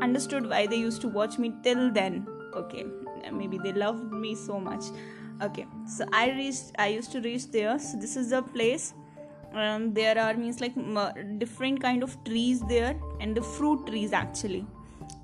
understood 0.00 0.48
why 0.48 0.66
they 0.66 0.76
used 0.76 1.00
to 1.02 1.08
watch 1.08 1.38
me 1.38 1.52
till 1.62 1.90
then. 1.92 2.26
Okay 2.54 2.84
maybe 3.32 3.58
they 3.58 3.72
loved 3.72 4.10
me 4.12 4.34
so 4.34 4.58
much. 4.58 4.84
Okay 5.42 5.66
so 5.86 6.06
i 6.12 6.30
reached 6.30 6.72
i 6.78 6.88
used 6.88 7.12
to 7.12 7.20
reach 7.20 7.50
there. 7.50 7.78
So 7.78 7.98
this 7.98 8.16
is 8.16 8.30
the 8.30 8.42
place 8.42 8.94
um, 9.54 9.92
there 9.92 10.18
are 10.18 10.34
means 10.34 10.60
like 10.60 10.74
different 11.38 11.82
kind 11.82 12.02
of 12.02 12.16
trees 12.24 12.60
there 12.68 12.98
and 13.20 13.36
the 13.36 13.42
fruit 13.42 13.86
trees 13.86 14.12
actually 14.12 14.64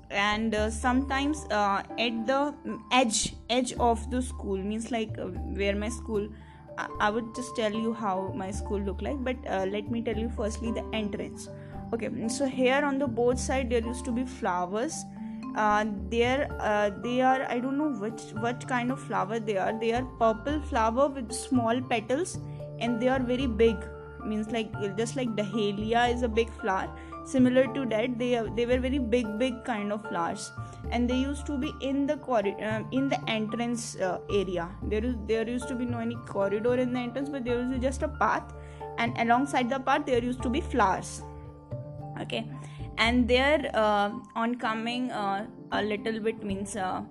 and 0.09 0.55
uh, 0.55 0.69
sometimes 0.69 1.45
uh, 1.51 1.83
at 1.99 2.27
the 2.27 2.53
edge 2.91 3.35
edge 3.49 3.73
of 3.73 4.09
the 4.09 4.21
school 4.21 4.57
means 4.57 4.91
like 4.91 5.17
uh, 5.19 5.25
where 5.25 5.75
my 5.75 5.89
school 5.89 6.27
I, 6.77 6.87
I, 6.99 7.09
would 7.09 7.35
just 7.35 7.55
tell 7.55 7.73
you 7.73 7.93
how 7.93 8.31
my 8.35 8.51
school 8.51 8.79
look 8.79 9.01
like 9.01 9.21
but 9.23 9.35
uh, 9.49 9.65
let 9.65 9.91
me 9.91 10.01
tell 10.01 10.17
you 10.17 10.29
firstly 10.29 10.71
the 10.71 10.85
entrance. 10.93 11.49
Okay 11.93 12.09
so 12.27 12.45
here 12.45 12.83
on 12.85 12.99
the 12.99 13.07
both 13.07 13.39
side 13.39 13.69
there 13.69 13.83
used 13.83 14.05
to 14.05 14.11
be 14.11 14.25
flowers. 14.25 15.03
Uh, 15.55 15.85
there 16.09 16.47
uh, 16.59 16.91
they 17.01 17.19
are 17.19 17.41
i 17.49 17.57
don't 17.59 17.79
know 17.79 17.91
which 17.99 18.21
what 18.41 18.67
kind 18.67 18.91
of 18.91 18.99
flower 18.99 19.39
they 19.39 19.57
are. 19.57 19.77
They 19.77 19.93
are 19.93 20.03
purple 20.19 20.61
flower 20.61 21.09
with 21.09 21.31
small 21.33 21.81
petals 21.81 22.37
and 22.79 23.01
they 23.01 23.09
are 23.09 23.19
very 23.19 23.47
big. 23.47 23.75
Means 24.25 24.51
like 24.51 24.71
just 24.97 25.15
like 25.15 25.35
dahlia 25.35 26.05
is 26.07 26.21
a 26.21 26.27
big 26.27 26.51
flower 26.61 26.89
similar 27.33 27.65
to 27.75 27.85
that 27.93 28.17
they 28.19 28.31
they 28.55 28.65
were 28.65 28.79
very 28.85 28.99
big 28.99 29.27
big 29.39 29.63
kind 29.65 29.91
of 29.91 30.07
flowers. 30.07 30.51
And 30.91 31.09
they 31.09 31.17
used 31.17 31.45
to 31.47 31.57
be 31.57 31.73
in 31.81 32.05
the 32.07 32.17
corridor 32.17 32.63
uh, 32.63 32.83
in 32.91 33.09
the 33.09 33.19
entrance 33.29 33.97
uh, 33.97 34.19
area. 34.29 34.69
There 34.83 35.03
is 35.03 35.15
there 35.27 35.47
used 35.47 35.67
to 35.67 35.75
be 35.75 35.85
no 35.85 35.99
any 35.99 36.17
corridor 36.33 36.75
in 36.75 36.93
the 36.93 36.99
entrance 36.99 37.29
but 37.29 37.43
there 37.43 37.57
was 37.57 37.79
just 37.81 38.03
a 38.03 38.07
path. 38.07 38.53
And 38.97 39.17
alongside 39.17 39.69
the 39.69 39.79
path 39.79 40.05
there 40.05 40.23
used 40.23 40.41
to 40.43 40.49
be 40.49 40.61
flowers. 40.61 41.21
Okay. 42.21 42.49
And 42.97 43.27
there 43.27 43.69
uh, 43.73 44.11
on 44.35 44.55
coming 44.55 45.11
uh, 45.11 45.45
a 45.71 45.83
little 45.83 46.19
bit 46.19 46.43
means 46.43 46.75
uh, 46.75 47.01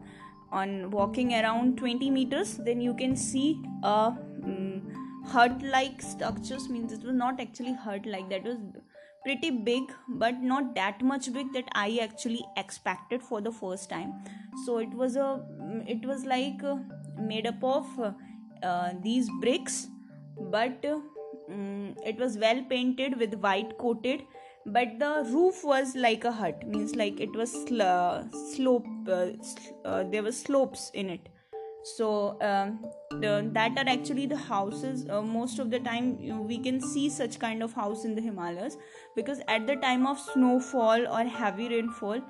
on 0.51 0.91
walking 0.91 1.35
around 1.35 1.79
20 1.79 2.11
meters 2.11 2.57
then 2.57 2.81
you 2.81 2.95
can 2.95 3.15
see 3.17 3.61
a 3.83 3.89
um, 3.89 4.83
hut 5.27 5.63
like 5.63 6.01
structures. 6.01 6.69
Means 6.69 6.93
it 6.93 7.05
was 7.05 7.15
not 7.15 7.41
actually 7.41 7.75
hut 7.75 8.07
like 8.07 8.29
that 8.31 8.45
was 8.45 8.59
pretty 9.27 9.51
big 9.51 9.93
but 10.23 10.43
not 10.51 10.75
that 10.75 11.03
much 11.11 11.33
big 11.37 11.53
that 11.53 11.71
i 11.85 11.99
actually 12.03 12.43
expected 12.57 13.23
for 13.23 13.41
the 13.41 13.51
first 13.51 13.91
time. 13.91 14.13
So 14.65 14.79
it 14.79 14.95
was 15.01 15.17
a 15.17 15.29
it 15.95 16.07
was 16.07 16.25
like 16.25 16.63
uh, 16.63 16.77
made 17.19 17.47
up 17.47 17.65
of 17.65 17.87
uh, 18.01 18.93
these 19.03 19.29
bricks 19.41 19.89
but 20.57 20.85
um, 20.93 21.95
it 22.05 22.19
was 22.19 22.39
well 22.39 22.63
painted 22.71 23.19
with 23.19 23.35
white 23.47 23.77
coated 23.79 24.23
but 24.67 24.99
the 24.99 25.13
roof 25.33 25.63
was 25.65 25.95
like 25.95 26.25
a 26.25 26.33
hut 26.33 26.67
means 26.67 26.95
like 26.97 27.21
it 27.21 27.35
was 27.35 27.53
sl- 27.53 28.23
slope 28.53 28.87
uh, 29.09 29.27
uh, 29.85 30.03
there 30.05 30.23
were 30.23 30.33
slopes 30.33 30.91
in 30.95 31.11
it 31.11 31.29
so 31.95 32.37
um, 32.41 32.85
the, 33.21 33.49
that 33.53 33.79
are 33.79 33.89
actually 33.89 34.27
the 34.27 34.37
houses 34.37 35.07
uh, 35.09 35.23
most 35.23 35.61
of 35.61 35.71
the 35.71 35.79
time 35.79 36.17
we 36.47 36.59
can 36.59 36.81
see 36.81 37.09
such 37.09 37.39
kind 37.39 37.63
of 37.63 37.73
house 37.73 38.05
in 38.05 38.15
the 38.17 38.21
himalayas 38.21 38.77
because 39.15 39.41
at 39.47 39.69
the 39.69 39.77
time 39.77 40.05
of 40.05 40.19
snowfall 40.19 41.07
or 41.07 41.23
heavy 41.23 41.69
rainfall 41.69 42.21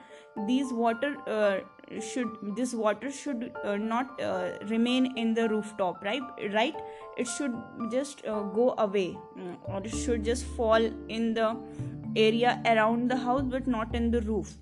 these 0.47 0.73
water 0.75 1.17
uh, 1.27 1.61
should 2.01 2.29
this 2.55 2.75
water 2.75 3.11
should 3.11 3.51
uh, 3.65 3.77
not 3.77 4.21
uh, 4.21 4.51
remain 4.67 5.17
in 5.17 5.33
the 5.33 5.49
rooftop 5.49 6.05
right? 6.05 6.23
Right? 6.53 6.75
It 7.17 7.27
should 7.27 7.55
just 7.91 8.27
uh, 8.27 8.43
go 8.43 8.75
away 8.77 9.17
mm, 9.39 9.57
or 9.65 9.81
it 9.83 9.95
should 9.95 10.23
just 10.23 10.45
fall 10.45 10.85
in 11.09 11.33
the 11.33 11.57
area 12.15 12.61
around 12.67 13.11
the 13.11 13.17
house 13.17 13.45
but 13.47 13.67
not 13.67 13.95
in 13.95 14.11
the 14.11 14.21
roof. 14.21 14.53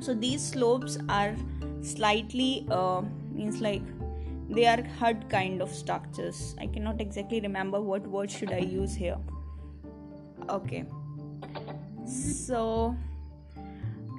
So 0.00 0.14
these 0.14 0.42
slopes 0.42 0.96
are 1.10 1.36
slightly 1.82 2.66
uh, 2.70 3.02
means 3.32 3.60
like 3.60 3.82
they 4.48 4.66
are 4.66 4.82
hut 4.98 5.28
kind 5.28 5.60
of 5.60 5.70
structures. 5.70 6.54
I 6.58 6.66
cannot 6.66 7.00
exactly 7.00 7.40
remember 7.40 7.80
what 7.80 8.06
word 8.06 8.30
should 8.30 8.52
i 8.52 8.58
use 8.58 8.94
here. 8.94 9.18
Okay. 10.48 10.84
So 12.06 12.96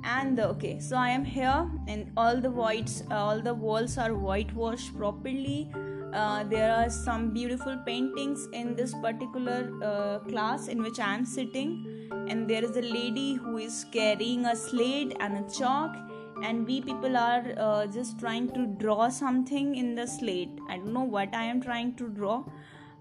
and 0.06 0.40
okay 0.40 0.80
so 0.80 0.96
i 0.96 1.10
am 1.10 1.26
here 1.26 1.70
and 1.88 2.10
all 2.16 2.40
the 2.40 2.50
voids 2.50 3.04
uh, 3.12 3.16
all 3.16 3.42
the 3.42 3.54
walls 3.54 3.98
are 3.98 4.14
whitewashed 4.14 4.96
properly. 4.98 5.70
Uh, 6.14 6.44
there 6.44 6.74
are 6.74 6.90
some 6.90 7.32
beautiful 7.32 7.78
paintings 7.86 8.48
in 8.54 8.76
this 8.76 8.96
particular 8.96 9.72
uh, 9.84 10.20
class 10.20 10.68
in 10.68 10.82
which 10.82 11.00
i 11.00 11.14
am 11.14 11.26
sitting. 11.26 11.86
And 12.30 12.50
there 12.50 12.64
is 12.64 12.78
a 12.78 12.82
lady 12.82 13.36
who 13.36 13.58
is 13.58 13.86
carrying 13.92 14.46
a 14.46 14.56
slate 14.56 15.16
and 15.20 15.38
a 15.38 15.50
chalk 15.52 15.96
and 16.44 16.66
we 16.66 16.82
people 16.82 17.18
are 17.18 17.44
uh, 17.58 17.86
just 17.88 18.20
trying 18.20 18.50
to 18.52 18.66
draw 18.84 19.10
something 19.10 19.76
in 19.76 19.96
the 19.96 20.08
slate. 20.08 20.60
I 20.70 20.78
don't 20.78 20.94
know 20.94 21.04
what 21.04 21.34
i 21.34 21.44
am 21.44 21.62
trying 21.62 21.96
to 21.96 22.10
draw. 22.10 22.44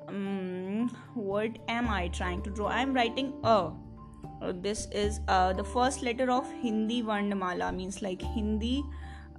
Um, 0.08 0.88
what 1.14 1.58
am 1.68 1.88
i 1.88 2.08
trying 2.08 2.42
to 2.42 2.50
draw? 2.50 2.68
I 2.68 2.80
am 2.80 2.94
writing 2.94 3.32
a. 3.44 3.72
Uh, 4.40 4.52
this 4.54 4.86
is 4.92 5.20
uh, 5.28 5.52
the 5.52 5.64
first 5.64 6.02
letter 6.02 6.30
of 6.30 6.50
hindi 6.62 7.02
varnamala 7.02 7.74
means 7.74 8.00
like 8.02 8.22
hindi 8.22 8.84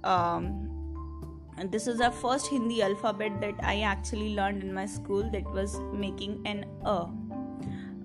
um, 0.04 0.68
this 1.70 1.86
is 1.86 2.00
our 2.00 2.10
first 2.10 2.46
hindi 2.48 2.82
alphabet 2.82 3.40
that 3.40 3.54
i 3.62 3.80
actually 3.80 4.34
learned 4.34 4.62
in 4.62 4.72
my 4.72 4.86
school 4.86 5.22
that 5.30 5.44
was 5.52 5.78
making 5.92 6.40
an 6.46 6.64
a. 6.84 7.06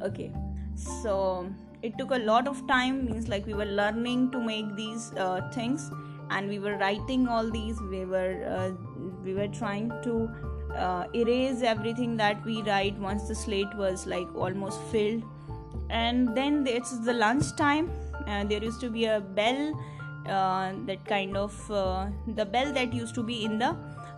Okay 0.01 0.31
so 0.75 1.49
it 1.87 1.97
took 1.97 2.11
a 2.11 2.21
lot 2.31 2.47
of 2.47 2.65
time 2.67 3.05
means 3.05 3.27
like 3.27 3.45
we 3.45 3.53
were 3.53 3.71
learning 3.79 4.31
to 4.31 4.39
make 4.39 4.75
these 4.75 5.11
uh, 5.13 5.41
things 5.53 5.91
and 6.31 6.49
we 6.49 6.59
were 6.59 6.75
writing 6.77 7.27
all 7.27 7.49
these 7.49 7.81
we 7.93 8.03
were 8.05 8.33
uh, 8.57 8.71
we 9.23 9.33
were 9.33 9.47
trying 9.47 9.89
to 10.03 10.29
uh, 10.75 11.05
erase 11.13 11.61
everything 11.61 12.17
that 12.17 12.43
we 12.45 12.61
write 12.63 12.97
once 12.97 13.27
the 13.27 13.35
slate 13.35 13.73
was 13.75 14.05
like 14.05 14.27
almost 14.35 14.81
filled. 14.91 15.23
And 15.89 16.35
then 16.35 16.65
it's 16.67 16.97
the 16.99 17.13
lunch 17.13 17.55
time 17.55 17.91
uh, 18.27 18.43
there 18.43 18.63
used 18.63 18.81
to 18.81 18.89
be 18.89 19.05
a 19.05 19.21
bell 19.21 19.79
uh, 20.27 20.73
that 20.85 21.05
kind 21.05 21.37
of 21.37 21.71
uh, 21.71 22.07
the 22.27 22.45
bell 22.45 22.73
that 22.73 22.93
used 22.93 23.15
to 23.15 23.23
be 23.23 23.45
in 23.45 23.59
the 23.59 23.75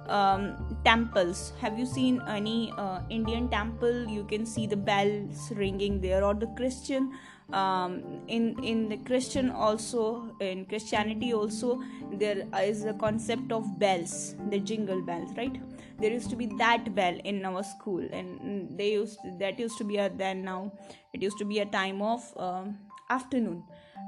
um, 0.08 0.78
temples. 0.86 1.54
Have 1.60 1.78
you 1.78 1.86
seen 1.86 2.22
any 2.28 2.74
indian 3.10 3.50
temple? 3.50 4.08
You 4.08 4.24
can 4.24 4.46
see 4.46 4.66
the 4.66 4.78
bells 4.78 5.52
ringing 5.52 6.00
there 6.00 6.24
or 6.24 6.34
the 6.34 6.48
christian 6.56 7.12
um, 7.54 8.22
in 8.28 8.62
in 8.64 8.90
the 8.90 8.98
christian 8.98 9.50
also 9.50 10.30
in 10.42 10.66
christianity 10.66 11.34
also 11.34 11.82
there 12.12 12.46
is 12.62 12.84
a 12.84 12.94
concept 12.94 13.52
of 13.52 13.80
bells 13.80 14.36
the 14.50 14.60
jingle 14.60 15.02
bells 15.02 15.30
right? 15.38 15.58
There 16.00 16.12
used 16.12 16.30
to 16.30 16.36
be 16.36 16.46
that 16.58 16.94
bell 16.94 17.18
in 17.24 17.44
our 17.44 17.64
school 17.64 18.08
and 18.12 18.78
they 18.78 18.92
used 18.92 19.20
to, 19.22 19.36
that 19.40 19.60
used 19.60 19.78
to 19.80 19.84
be 19.84 19.98
a 19.98 20.10
then 20.10 20.44
now. 20.44 20.72
It 21.14 21.24
used 21.24 21.40
to 21.40 21.46
be 21.46 21.60
a 21.60 21.66
time 21.66 22.02
of 22.02 22.22
um, 22.38 22.78
afternoon. 23.10 23.64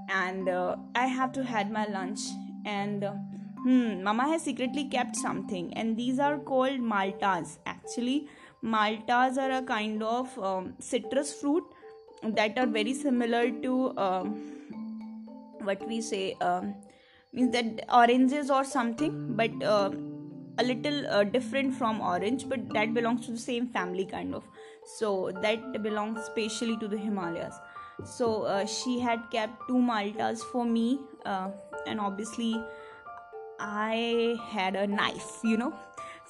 And 0.08 0.50
uh, 0.50 0.76
i 0.96 1.08
have 1.08 1.32
to 1.34 1.44
had 1.44 1.72
my 1.72 1.86
lunch 1.88 2.20
and 2.66 3.04
uh, 3.04 3.14
hmm 3.64 4.04
mama 4.04 4.28
has 4.28 4.44
secretly 4.44 4.86
kept 4.86 5.16
something 5.16 5.74
and 5.74 5.98
these 5.98 6.20
are 6.20 6.38
called 6.38 6.80
maltas. 6.80 7.58
Actually 7.66 8.28
maltas 8.64 9.38
are 9.38 9.52
a 9.52 9.64
kind 9.64 10.04
of 10.04 10.38
um, 10.38 10.74
citrus 10.80 11.34
fruit 11.34 11.64
that 12.24 12.58
are 12.58 12.66
very 12.66 12.94
similar 12.94 13.50
to 13.50 13.98
um, 13.98 14.36
what 15.62 15.86
we 15.88 16.02
say 16.02 16.36
um, 16.42 16.76
means 17.34 17.52
that 17.52 17.86
oranges 17.94 18.50
or 18.50 18.64
something 18.64 19.36
but 19.36 19.52
uh, 19.64 19.90
a 20.58 20.64
little 20.64 21.08
uh, 21.08 21.24
different 21.24 21.74
from 21.74 22.02
orange 22.02 22.48
but 22.50 22.68
that 22.74 22.94
belongs 22.94 23.26
to 23.26 23.32
the 23.32 23.38
same 23.38 23.68
family 23.68 24.06
kind 24.06 24.36
of. 24.36 24.44
So 24.98 25.32
that 25.42 25.84
belongs 25.84 26.24
specially 26.26 26.78
to 26.78 26.88
the 26.88 26.98
himalayas. 26.98 27.56
So 28.04 28.44
uh, 28.44 28.66
she 28.66 29.00
had 29.00 29.30
kept 29.32 29.68
two 29.68 29.76
maltas 29.76 30.40
for 30.40 30.66
me 30.66 31.00
uh, 31.26 31.50
and 31.88 32.00
obviously 32.00 32.62
i 33.60 34.38
had 34.50 34.76
a 34.76 34.88
knife 34.88 35.40
you 35.44 35.58
know 35.58 35.74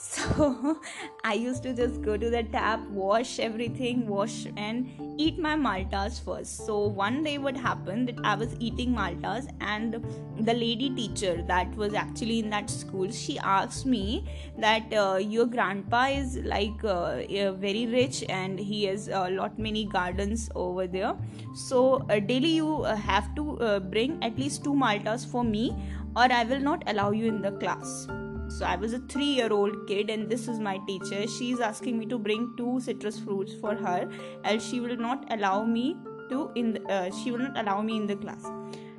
so 0.02 0.80
i 1.26 1.34
used 1.34 1.62
to 1.62 1.74
just 1.74 2.02
go 2.02 2.16
to 2.16 2.30
the 2.30 2.42
tap 2.52 2.80
wash 3.00 3.38
everything 3.38 4.08
wash 4.08 4.48
and 4.56 4.90
eat 5.18 5.38
my 5.38 5.56
maltas 5.56 6.24
first. 6.24 6.66
So 6.66 6.88
one 6.88 7.22
day 7.24 7.38
what 7.38 7.58
happened 7.58 8.08
that 8.08 8.20
i 8.24 8.34
was 8.36 8.56
eating 8.60 8.94
maltas 8.96 9.50
and 9.60 9.98
the 10.40 10.54
lady 10.54 10.90
teacher 10.92 11.44
that 11.48 11.76
was 11.76 11.94
actually 11.94 12.40
in 12.40 12.50
that 12.52 12.70
school 12.70 13.12
she 13.12 13.38
asked 13.40 13.86
me 13.86 14.24
that 14.58 14.94
uh, 14.94 15.18
your 15.18 15.46
grandpa 15.46 16.06
is 16.06 16.38
like 16.46 16.82
uh, 16.86 17.24
very 17.66 17.86
rich 17.88 18.24
and 18.30 18.58
he 18.58 18.86
has 18.86 19.10
a 19.10 19.30
lot 19.32 19.60
many 19.60 19.84
gardens 19.84 20.50
over 20.56 20.88
there. 20.88 21.14
So 21.54 22.06
uh, 22.10 22.20
daily 22.20 22.56
you 22.62 22.84
uh, 22.84 22.96
have 22.96 23.36
to 23.36 23.60
uh, 23.60 23.80
bring 23.80 24.24
at 24.24 24.40
least 24.40 24.64
two 24.64 24.74
maltas 24.74 25.30
for 25.30 25.44
me 25.44 25.76
or 26.16 26.32
i 26.32 26.44
will 26.46 26.60
not 26.60 26.84
allow 26.88 27.12
you 27.12 27.28
in 27.28 27.42
the 27.42 27.52
class 27.52 28.08
so 28.50 28.66
I 28.66 28.76
was 28.76 28.94
a 28.94 29.00
three 29.00 29.32
year 29.40 29.52
old 29.54 29.88
kid, 29.88 30.10
and 30.10 30.30
this 30.30 30.48
is 30.48 30.60
my 30.60 30.78
teacher. 30.88 31.28
She's 31.28 31.60
asking 31.60 32.00
me 32.00 32.06
to 32.08 32.18
bring 32.18 32.54
two 32.58 32.80
citrus 32.80 33.20
fruits 33.20 33.54
for 33.54 33.76
her, 33.76 34.10
and 34.44 34.62
she 34.62 34.80
will 34.80 34.98
not 34.98 35.26
allow 35.32 35.64
me 35.64 35.98
to 36.30 36.52
in 36.56 36.74
the, 36.74 36.84
uh, 36.92 37.12
she 37.12 37.32
will 37.32 37.40
not 37.40 37.58
allow 37.58 37.82
me 37.82 37.98
in 37.98 38.08
the 38.08 38.16
class. 38.16 38.46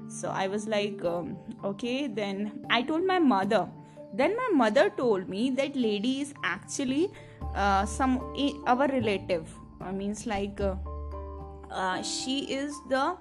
So 0.08 0.28
I 0.28 0.46
was 0.48 0.66
like, 0.66 1.04
um, 1.04 1.36
okay. 1.64 2.06
Then 2.06 2.64
I 2.70 2.82
told 2.82 3.04
my 3.04 3.18
mother. 3.18 3.68
Then 4.12 4.36
my 4.36 4.48
mother 4.52 4.90
told 4.90 5.28
me 5.28 5.50
that 5.50 5.76
lady 5.76 6.20
is 6.20 6.34
actually 6.42 7.12
uh, 7.54 7.84
some 7.86 8.18
our 8.66 8.88
relative. 8.88 9.48
Uh, 9.80 9.92
means 9.92 10.26
like 10.26 10.60
uh, 10.60 10.74
uh, 11.70 12.02
she 12.02 12.52
is 12.52 12.74
the 12.88 13.16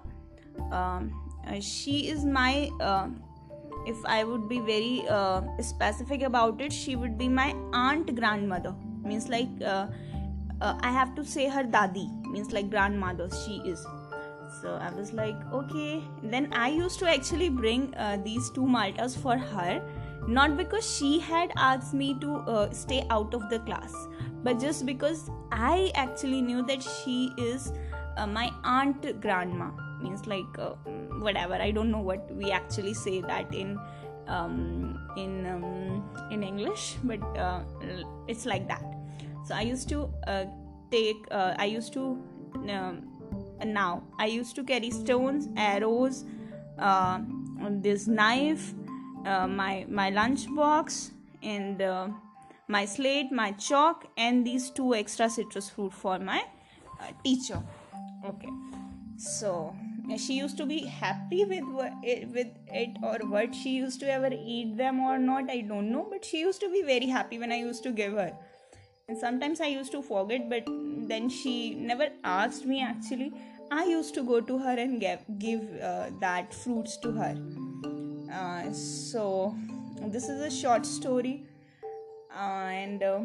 um, 0.71 1.13
uh, 1.48 1.59
she 1.59 2.09
is 2.09 2.25
my 2.25 2.69
if 3.86 3.98
I 4.05 4.24
would 4.24 4.48
be 4.48 4.59
very 4.59 5.07
uh, 5.07 5.41
specific 5.62 6.21
about 6.21 6.62
it, 6.62 6.71
she 6.71 6.95
would 6.95 7.17
be 7.17 7.27
my 7.27 7.55
aunt 7.74 8.15
grandmother. 8.15 8.75
Means 9.03 9.29
like 9.29 9.50
uh, 9.63 9.88
uh, 10.62 10.77
I 10.81 10.91
have 10.91 11.15
to 11.15 11.25
say 11.25 11.48
her 11.48 11.63
dadi. 11.63 12.07
Means 12.29 12.51
like 12.51 12.69
grandmother. 12.69 13.29
She 13.45 13.62
is. 13.65 13.86
So 14.62 14.74
I 14.75 14.91
was 14.93 15.13
like, 15.13 15.36
okay. 15.53 16.03
Then 16.24 16.51
I 16.51 16.69
used 16.69 17.00
to 17.00 17.09
actually 17.09 17.50
bring 17.50 17.93
uh, 17.95 18.17
these 18.24 18.50
two 18.50 18.65
maltas 18.65 19.17
for 19.17 19.38
her, 19.38 19.81
not 20.27 20.57
because 20.57 20.89
she 20.98 21.19
had 21.19 21.51
asked 21.55 21.93
me 21.93 22.15
to 22.19 22.33
uh, 22.55 22.71
stay 22.71 23.05
out 23.09 23.33
of 23.33 23.50
the 23.50 23.59
class, 23.59 23.93
but 24.43 24.59
just 24.59 24.86
because 24.86 25.29
I 25.51 25.91
actually 25.95 26.41
knew 26.41 26.65
that 26.65 26.83
she 26.83 27.31
is 27.38 27.71
uh, 28.17 28.27
my 28.27 28.51
aunt 28.63 29.21
grandma 29.21 29.71
means 30.01 30.27
like 30.27 30.57
uh, 30.57 30.73
whatever. 31.19 31.55
I 31.55 31.71
don't 31.71 31.91
know 31.91 31.99
what 31.99 32.29
we 32.33 32.51
actually 32.51 32.93
say 32.93 33.21
that 33.21 33.53
in 33.53 33.79
um, 34.29 34.99
in 35.17 35.45
um, 35.45 36.03
in 36.31 36.43
english 36.43 36.97
but 37.03 37.21
uh, 37.37 37.61
it's 38.27 38.45
like 38.45 38.67
that. 38.67 38.83
So 39.45 39.55
i 39.55 39.61
used 39.61 39.89
to 39.89 40.09
uh, 40.27 40.45
take 40.91 41.27
uh, 41.31 41.55
i 41.57 41.65
used 41.65 41.93
to 41.93 42.21
um, 42.69 43.07
now 43.65 44.03
i 44.19 44.25
used 44.25 44.55
to 44.55 44.63
carry 44.63 44.91
stones 44.91 45.47
arrows 45.57 46.25
uh, 46.77 47.19
this 47.81 48.07
knife 48.07 48.73
uh, 49.25 49.47
my 49.47 49.85
my 49.89 50.09
lunch 50.09 50.45
box 50.55 51.12
and 51.41 51.81
my 52.67 52.85
slate 52.85 53.31
my 53.31 53.51
chalk 53.53 54.05
and 54.17 54.45
these 54.45 54.69
two 54.69 54.93
extra 54.93 55.29
citrus 55.29 55.69
fruit 55.69 55.93
for 55.93 56.19
my 56.19 56.43
teacher. 57.23 57.63
Okay. 58.25 58.49
So 59.17 59.75
she 60.17 60.34
used 60.34 60.58
to 60.58 60.65
be 60.65 60.80
happy 60.86 61.45
with 61.45 61.63
it, 62.04 62.28
with 62.30 62.48
it 62.67 62.98
or 63.04 63.17
what 63.28 63.54
she 63.54 63.72
used 63.76 64.00
to 64.00 64.12
ever 64.12 64.30
eat 64.32 64.78
them 64.78 65.00
or 65.00 65.17
not 65.17 65.50
i 65.50 65.62
don't 65.62 65.91
know. 65.91 66.08
But 66.10 66.24
she 66.24 66.39
used 66.39 66.62
to 66.62 66.72
be 66.72 66.82
very 66.84 67.08
happy 67.08 67.39
when 67.39 67.52
i 67.52 67.58
used 67.58 67.84
to 67.84 67.91
give 67.91 68.13
her. 68.13 68.32
And 69.08 69.17
sometimes 69.17 69.62
i 69.62 69.67
used 69.67 69.91
to 69.91 70.02
forget 70.02 70.50
but 70.50 70.63
then 70.65 71.30
she 71.30 71.76
never 71.76 72.10
asked 72.24 72.65
me 72.65 72.82
actually. 72.82 73.34
I 73.72 73.86
used 73.86 74.15
to 74.15 74.24
go 74.24 74.41
to 74.41 74.58
her 74.58 74.80
and 74.80 75.00
give, 75.00 75.19
give 75.38 75.62
uh, 75.80 76.10
that 76.19 76.54
fruits 76.54 76.98
to 76.98 77.12
her. 77.12 77.38
Uh, 78.34 78.72
so 78.74 79.56
this 80.08 80.28
is 80.28 80.41
a 80.41 80.50
short 80.50 80.86
story. 80.86 81.45
Uh, 82.36 82.69
and 82.72 83.04
uh, 83.04 83.19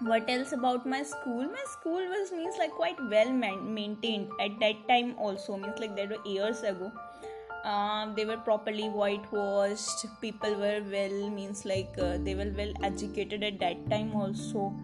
what 0.00 0.28
else 0.28 0.52
about 0.52 0.86
my 0.86 1.02
school? 1.02 1.44
My 1.44 1.64
school 1.66 2.04
was 2.14 2.32
means 2.32 2.56
like 2.58 2.72
quite 2.72 2.98
well 3.10 3.32
maintained 3.32 4.28
at 4.40 4.58
that 4.60 4.88
time 4.88 5.14
also. 5.18 5.56
Means 5.56 5.78
like 5.78 5.94
that 5.96 6.10
were 6.10 6.26
years 6.26 6.62
ago. 6.62 6.92
Uh, 7.64 8.12
they 8.14 8.24
were 8.24 8.36
properly 8.36 8.88
whitewashed. 8.88 10.06
People 10.20 10.54
were 10.56 10.82
well 10.90 11.30
means 11.30 11.64
like 11.64 11.94
uh, 11.98 12.18
they 12.18 12.34
were 12.34 12.52
well 12.56 12.72
educated 12.82 13.42
at 13.42 13.58
that 13.60 13.88
time 13.88 14.14
also. 14.14 14.74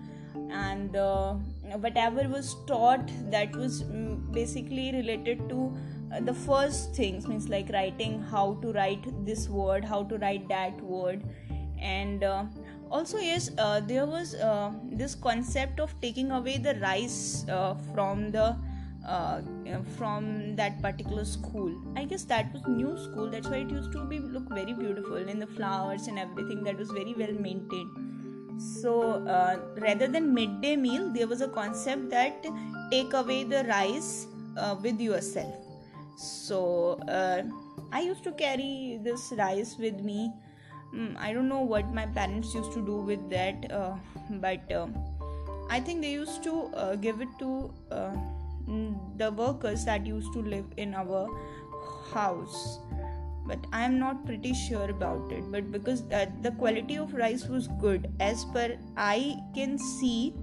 And 0.51 0.97
uh, 0.97 1.35
whatever 1.81 2.29
was 2.29 2.57
taught 2.67 3.11
that 3.31 3.55
was 3.55 3.83
mm, 3.83 4.33
basically 4.33 4.93
related 4.93 5.49
to 5.49 5.77
uh, 6.15 6.21
the 6.21 6.35
first 6.35 6.95
things. 6.95 7.27
Means 7.27 7.49
like 7.49 7.69
writing 7.73 8.23
how 8.23 8.59
to 8.63 8.73
write 8.73 9.05
this 9.27 9.49
word 9.49 9.85
how 9.85 10.05
to 10.05 10.19
write 10.19 10.49
that 10.49 10.81
word. 10.81 11.23
And 11.81 12.23
uh, 12.23 12.45
also 12.91 13.19
yes 13.19 13.51
uh, 13.59 13.81
there 13.81 14.07
was 14.07 14.35
uh, 14.35 14.73
this 14.91 15.15
concept 15.15 15.81
of 15.81 15.95
taking 16.01 16.31
away 16.31 16.59
the 16.59 16.75
rice 16.81 17.47
uh, 17.49 17.75
from 17.95 18.31
the 18.31 18.57
uh, 19.07 19.41
from 19.97 20.55
that 20.57 20.81
particular 20.83 21.25
school. 21.25 21.75
I 21.97 22.05
guess 22.05 22.25
that 22.25 22.53
was 22.53 22.63
new 22.67 22.99
school. 22.99 23.31
That's 23.31 23.49
why 23.49 23.59
it 23.59 23.71
used 23.71 23.93
to 23.93 24.05
be 24.05 24.19
look 24.19 24.49
very 24.51 24.75
beautiful 24.75 25.17
in 25.17 25.39
the 25.39 25.47
flowers 25.47 26.07
and 26.07 26.19
everything 26.19 26.63
that 26.65 26.77
was 26.77 26.91
very 26.91 27.15
well 27.15 27.33
maintained. 27.33 28.61
So 28.61 29.27
uh, 29.27 29.59
rather 29.79 30.07
than 30.07 30.35
midday 30.35 30.77
meal 30.77 31.11
there 31.13 31.27
was 31.27 31.41
a 31.41 31.49
concept 31.49 32.11
that 32.11 32.45
take 32.91 33.15
away 33.15 33.45
the 33.45 33.65
rice 33.65 34.27
uh, 34.59 34.77
with 34.83 35.01
yourself. 35.01 35.55
So 36.17 37.01
i 37.93 38.01
used 38.03 38.23
to 38.23 38.31
carry 38.33 39.01
this 39.03 39.33
rice 39.37 39.77
with 39.79 40.01
me 40.01 40.31
mm, 40.95 41.17
i 41.19 41.33
don't 41.33 41.49
know 41.49 41.61
what 41.61 41.93
my 41.95 42.07
parents 42.07 42.55
used 42.55 42.73
to 42.73 42.85
do 42.85 42.97
with 42.97 43.31
that 43.31 43.71
uh, 43.73 43.95
but 44.47 44.73
uh, 44.73 44.87
i 45.71 45.81
think 45.81 46.01
they 46.01 46.13
used 46.13 46.43
to 46.43 46.55
uh, 46.75 46.95
give 46.97 47.21
it 47.21 47.29
to 47.39 47.73
uh, 47.91 48.15
the 49.17 49.31
workers 49.33 49.85
that 49.85 50.07
used 50.07 50.33
to 50.33 50.43
live 50.43 50.65
in 50.77 50.95
our 50.95 51.29
house. 52.13 52.79
But 53.47 53.65
i 53.73 53.83
am 53.83 53.99
not 53.99 54.25
pretty 54.27 54.53
sure 54.55 54.89
about 54.91 55.33
it 55.33 55.45
but 55.51 55.73
because 55.73 56.03
uh, 56.13 56.27
the 56.43 56.53
quality 56.53 56.99
of 56.99 57.15
rice 57.15 57.47
was 57.49 57.67
good 57.85 58.07
as 58.21 58.45
per 58.57 58.77
i 58.97 59.37
can 59.57 59.77
see 59.77 60.35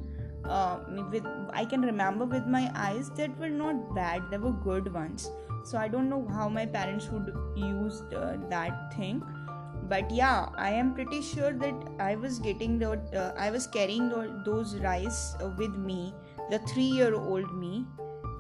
uh, 0.44 0.80
with 1.12 1.26
i 1.54 1.64
can 1.64 1.82
remember 1.82 2.26
with 2.26 2.46
my 2.56 2.70
eyes 2.76 3.10
that 3.12 3.38
were 3.40 3.54
not 3.62 3.96
bad 3.96 4.30
they 4.30 4.38
were 4.38 4.52
good 4.52 4.94
ones. 4.94 5.30
So 5.64 5.78
i 5.78 5.88
don't 5.88 6.10
know 6.10 6.28
how 6.28 6.50
my 6.50 6.66
parents 6.66 7.08
would 7.10 7.34
use 7.56 8.02
that 8.50 8.94
thing 8.98 9.24
but 9.90 10.10
yeah 10.12 10.50
i 10.58 10.70
am 10.70 10.94
pretty 10.94 11.22
sure 11.22 11.54
that 11.54 11.76
i 12.00 12.16
was 12.16 12.40
getting 12.40 12.78
the 12.80 12.92
uh, 12.92 13.34
i 13.38 13.50
was 13.50 13.68
carrying 13.68 14.10
the, 14.10 14.42
those 14.46 14.76
rice 14.78 15.36
uh, 15.42 15.50
with 15.58 15.76
me 15.76 16.14
the 16.50 16.60
3 16.60 16.84
year 16.84 17.14
old 17.16 17.54
me 17.56 17.86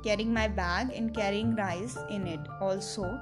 carrying 0.03 0.33
my 0.33 0.47
bag 0.47 0.91
and 0.95 1.13
carrying 1.13 1.55
rice 1.55 1.97
in 2.09 2.27
it 2.27 2.39
also. 2.61 3.19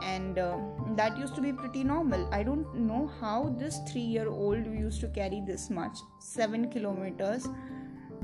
And 0.00 0.38
uh, 0.38 0.58
that 0.96 1.16
used 1.16 1.34
to 1.36 1.40
be 1.40 1.52
pretty 1.52 1.84
normal. 1.84 2.28
I 2.32 2.42
don't 2.42 2.74
know 2.74 3.10
how 3.20 3.54
this 3.58 3.78
3 3.90 4.00
year 4.00 4.28
old 4.28 4.66
used 4.66 5.00
to 5.02 5.08
carry 5.08 5.42
this 5.46 5.70
much 5.70 5.98
7 6.20 6.70
kilometers. 6.70 7.46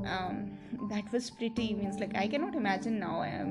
Um, 0.05 0.59
that 0.89 1.13
was 1.13 1.29
pretty 1.29 1.75
means 1.75 1.99
like 2.01 2.17
i 2.17 2.27
cannot 2.27 2.55
imagine 2.55 2.99
now. 2.99 3.21
I 3.21 3.29
am 3.29 3.51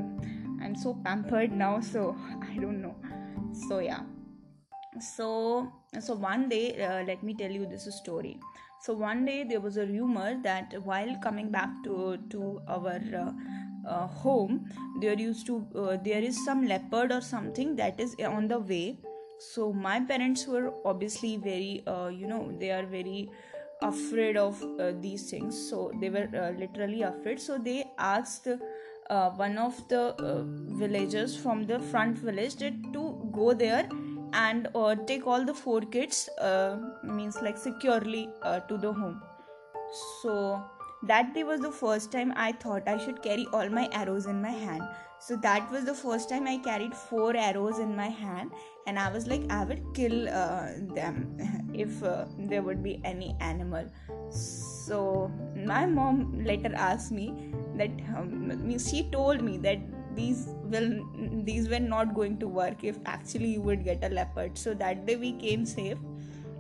i'm 0.64 0.76
so 0.76 0.94
pampered 1.04 1.52
now 1.52 1.80
so 1.80 2.16
i 2.42 2.56
don't 2.56 2.82
know. 2.82 2.96
So 3.68 3.80
yeah. 3.80 4.02
So 5.00 5.72
so 5.98 6.14
one 6.14 6.48
day 6.50 6.82
uh, 6.86 7.04
let 7.04 7.24
me 7.24 7.34
tell 7.34 7.50
you 7.52 7.66
this 7.66 7.88
story. 7.96 8.40
So 8.82 8.94
one 8.94 9.26
day 9.26 9.44
there 9.44 9.60
was 9.60 9.78
a 9.78 9.86
rumor 9.86 10.40
that 10.44 10.74
while 10.84 11.16
coming 11.22 11.50
back 11.50 11.70
to 11.84 12.18
to 12.30 12.62
our 12.68 13.02
uh, 13.22 13.32
uh, 13.88 14.08
home 14.08 14.70
there 15.02 15.18
used 15.18 15.48
to 15.48 15.66
uh, 15.76 15.98
there 16.04 16.22
is 16.22 16.44
some 16.46 16.68
leopard 16.68 17.12
or 17.12 17.22
something 17.22 17.76
that 17.78 18.00
is 18.00 18.16
on 18.24 18.48
the 18.48 18.60
way. 18.60 19.00
So 19.40 19.74
my 19.74 20.00
parents 20.00 20.46
were 20.48 20.74
obviously 20.86 21.38
very 21.38 21.84
uh, 21.88 22.08
you 22.08 22.28
know 22.28 22.52
they 22.60 22.72
are 22.72 22.86
very 22.86 23.30
afraid 23.82 24.38
of 24.38 24.62
uh, 24.80 24.92
these 25.00 25.30
things. 25.32 25.58
So 25.70 25.92
they 26.00 26.10
were 26.10 26.28
literally 26.58 27.02
afraid. 27.02 27.42
So 27.42 27.58
they 27.58 27.86
asked 27.98 28.48
one 29.08 29.58
of 29.58 29.76
the 29.88 30.14
villagers 30.78 31.36
from 31.36 31.66
the 31.66 31.80
front 31.80 32.20
village 32.20 32.58
to 32.58 33.32
go 33.34 33.54
there 33.54 33.90
and 34.34 34.68
uh, 34.76 34.96
take 35.08 35.28
all 35.28 35.46
the 35.46 35.54
four 35.54 35.82
kids 35.82 36.30
uh, 36.40 36.78
means 37.04 37.42
like 37.42 37.58
securely 37.58 38.30
to 38.68 38.78
the 38.78 38.92
home. 38.94 39.22
So 40.22 40.64
that 41.04 41.34
day 41.34 41.44
was 41.44 41.62
the 41.62 41.72
first 41.72 42.12
time 42.12 42.34
i 42.36 42.52
thought 42.52 42.86
i 42.86 42.98
should 42.98 43.22
carry 43.24 43.48
all 43.54 43.70
my 43.70 43.88
arrows 43.94 44.26
in 44.26 44.42
my 44.42 44.52
hand. 44.52 44.84
So 45.22 45.36
that 45.38 45.70
was 45.72 45.86
the 45.86 45.94
first 45.94 46.30
time 46.30 46.48
i 46.48 46.58
carried 46.58 46.94
four 46.94 47.36
arrows 47.36 47.80
in 47.80 47.96
my 47.96 48.08
hand 48.08 48.52
and 48.88 49.00
i 49.00 49.10
was 49.12 49.28
like 49.28 49.50
i 49.50 49.64
would 49.64 49.84
kill 49.94 50.28
uh, 50.30 50.68
them 50.96 51.38
if 51.74 52.04
uh, 52.04 52.26
there 52.38 52.62
would 52.62 52.84
be 52.84 53.02
any 53.06 53.36
animal. 53.40 53.90
So 54.32 55.32
my 55.56 55.86
mom 55.86 56.44
later 56.44 56.74
asked 56.76 57.12
me 57.12 57.54
that 57.76 57.92
um, 58.18 58.78
she 58.78 59.04
told 59.10 59.42
me 59.42 59.58
that 59.60 59.80
these 60.16 60.48
will 60.64 61.06
these 61.44 61.70
were 61.70 61.80
not 61.80 62.14
going 62.14 62.38
to 62.40 62.48
work 62.48 62.84
if 62.84 62.98
actually 63.06 63.50
you 63.50 63.62
would 63.62 63.84
get 63.84 64.04
a 64.04 64.10
leopard. 64.10 64.58
So 64.58 64.74
that 64.74 65.06
day 65.06 65.16
we 65.16 65.34
came 65.34 65.66
safe 65.66 65.98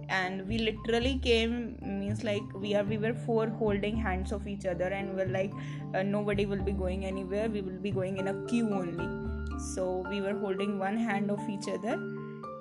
and 0.09 0.47
we 0.47 0.57
literally 0.57 1.19
came 1.19 1.77
means 1.81 2.23
like 2.23 2.41
we 2.55 2.75
are 2.75 2.83
we 2.83 2.97
were 2.97 3.13
four 3.13 3.47
holding 3.47 3.95
hands 3.95 4.31
of 4.31 4.47
each 4.47 4.65
other 4.65 4.85
and 4.85 5.15
we're 5.15 5.27
like 5.27 5.51
uh, 5.93 6.03
nobody 6.03 6.45
will 6.45 6.63
be 6.63 6.71
going 6.71 7.05
anywhere. 7.05 7.49
We 7.49 7.61
will 7.61 7.79
be 7.79 7.91
going 7.91 8.17
in 8.17 8.27
a 8.27 8.45
queue 8.45 8.69
only. 8.69 9.59
So 9.73 10.05
we 10.09 10.21
were 10.21 10.37
holding 10.37 10.79
one 10.79 10.97
hand 10.97 11.29
of 11.29 11.47
each 11.49 11.67
other 11.67 11.99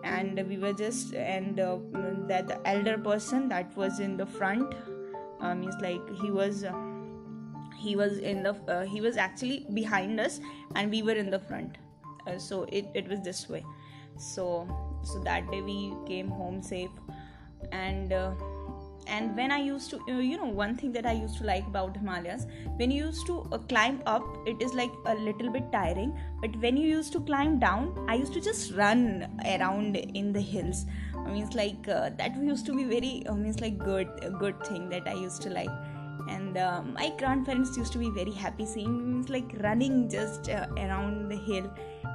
and 0.05 0.43
we 0.49 0.59
were 0.59 0.73
just 0.73 1.15
and 1.15 1.59
uh, 1.61 1.79
that 2.27 2.49
the 2.49 2.61
elder 2.67 2.99
person 2.99 3.49
that 3.49 3.77
was 3.77 4.01
in 4.01 4.17
the 4.17 4.27
front 4.27 4.75
uh, 5.41 5.55
means 5.55 5.75
like 5.81 6.03
he 6.21 6.31
was 6.31 6.65
uh, 6.65 6.73
he 7.79 7.97
was 7.97 8.19
in 8.19 8.43
the 8.43 8.55
uh, 8.69 8.85
he 8.85 9.01
was 9.01 9.17
actually 9.17 9.67
behind 9.75 10.21
us 10.21 10.41
and 10.75 10.91
we 10.91 11.03
were 11.03 11.19
in 11.25 11.31
the 11.31 11.39
front. 11.39 11.79
Uh, 12.27 12.39
so 12.39 12.65
it, 12.65 12.87
it 12.95 13.09
was 13.09 13.21
this 13.21 13.49
way. 13.49 13.65
So 14.19 14.69
so 15.03 15.21
that 15.21 15.51
day 15.51 15.63
we 15.63 15.95
came 16.07 16.29
home 16.29 16.63
safe 16.63 16.91
and 17.73 18.13
uh, 18.13 18.33
and 19.07 19.35
when 19.37 19.51
i 19.51 19.59
used 19.59 19.91
to 19.91 19.99
you 20.09 20.37
know 20.37 20.51
one 20.61 20.77
thing 20.77 20.93
that 20.93 21.07
i 21.07 21.13
used 21.13 21.39
to 21.39 21.45
like 21.45 21.67
about 21.67 21.97
himalayas 21.97 22.47
when 22.77 22.91
you 22.91 23.07
used 23.07 23.27
to 23.27 23.37
uh, 23.53 23.59
climb 23.73 24.03
up 24.07 24.23
it 24.47 24.61
is 24.61 24.75
like 24.75 24.93
a 25.07 25.15
little 25.15 25.51
bit 25.51 25.71
tiring 25.73 26.13
but 26.43 26.55
when 26.65 26.77
you 26.77 26.89
used 26.89 27.13
to 27.13 27.21
climb 27.21 27.59
down 27.59 27.93
i 28.09 28.15
used 28.15 28.33
to 28.33 28.41
just 28.41 28.73
run 28.75 29.27
around 29.45 29.97
in 29.97 30.33
the 30.33 30.41
hills. 30.41 30.85
I 31.17 31.31
mean 31.31 31.45
it's 31.45 31.55
like 31.55 31.89
uh, 31.89 32.11
that 32.19 32.37
used 32.37 32.67
to 32.67 32.75
be 32.75 32.85
very 32.85 33.23
i 33.29 33.33
mean 33.33 33.47
it's 33.47 33.61
like 33.61 33.79
good 33.79 34.09
good 34.39 34.63
thing 34.67 34.89
that 34.91 35.09
i 35.09 35.15
used 35.15 35.43
to 35.43 35.51
like 35.51 35.71
and 36.29 36.57
uh, 36.57 36.83
my 36.83 37.11
grandparents 37.19 37.77
used 37.77 37.93
to 37.93 37.99
be 37.99 38.11
very 38.11 38.33
happy 38.33 38.67
seeing 38.67 39.21
me 39.21 39.27
like 39.29 39.55
running 39.63 40.09
just 40.09 40.49
uh, 40.49 40.67
around 40.77 41.29
the 41.29 41.37
hill 41.37 41.71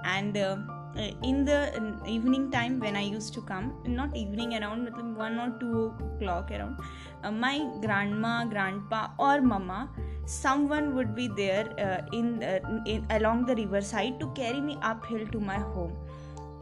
and 0.05 0.37
uh, 0.37 0.57
uh, 0.95 1.09
in 1.23 1.43
the 1.43 1.59
evening 2.07 2.51
time 2.51 2.79
when 2.79 2.95
I 2.95 3.01
used 3.01 3.33
to 3.33 3.41
come, 3.41 3.73
not 3.85 4.15
evening 4.15 4.53
around 4.53 4.85
one 5.17 5.39
or 5.39 5.57
two 5.59 5.93
o'clock 6.15 6.51
around, 6.51 6.77
uh, 7.23 7.31
my 7.31 7.67
grandma, 7.81 8.45
grandpa, 8.45 9.07
or 9.17 9.41
mama, 9.41 9.89
someone 10.25 10.93
would 10.93 11.15
be 11.15 11.27
there 11.27 11.67
uh, 11.79 12.05
in, 12.15 12.43
in 12.85 13.07
along 13.09 13.45
the 13.47 13.55
riverside 13.55 14.19
to 14.19 14.27
carry 14.35 14.61
me 14.61 14.77
uphill 14.83 15.25
to 15.27 15.39
my 15.39 15.57
home. 15.57 15.95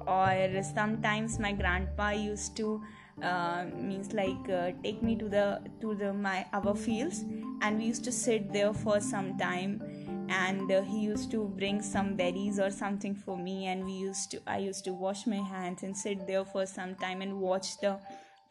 Or 0.08 0.62
sometimes 0.64 1.38
my 1.38 1.52
grandpa 1.52 2.12
used 2.12 2.56
to 2.58 2.82
uh, 3.22 3.66
means 3.76 4.14
like 4.14 4.50
uh, 4.50 4.72
take 4.84 5.02
me 5.04 5.16
to 5.16 5.30
the 5.30 5.62
to 5.82 5.96
the 5.96 6.14
my 6.14 6.46
our 6.54 6.76
fields, 6.76 7.24
and 7.62 7.78
we 7.78 7.86
used 7.86 8.04
to 8.06 8.12
sit 8.12 8.52
there 8.54 8.74
for 8.74 9.00
some 9.00 9.38
time. 9.38 9.82
And 10.30 10.72
uh, 10.72 10.82
he 10.82 11.00
used 11.00 11.30
to 11.32 11.50
bring 11.58 11.82
some 11.82 12.16
berries 12.16 12.58
or 12.58 12.72
something 12.72 13.14
for 13.14 13.38
me. 13.38 13.68
And 13.68 13.84
we 13.84 13.92
used 13.92 14.32
to 14.32 14.42
i 14.48 14.60
used 14.60 14.86
to 14.86 14.94
wash 14.94 15.28
my 15.28 15.42
hands 15.54 15.84
and 15.84 15.96
sit 15.96 16.26
there 16.26 16.46
for 16.46 16.66
some 16.66 16.96
time 16.96 17.22
and 17.22 17.40
watch 17.40 17.78
the 17.82 18.00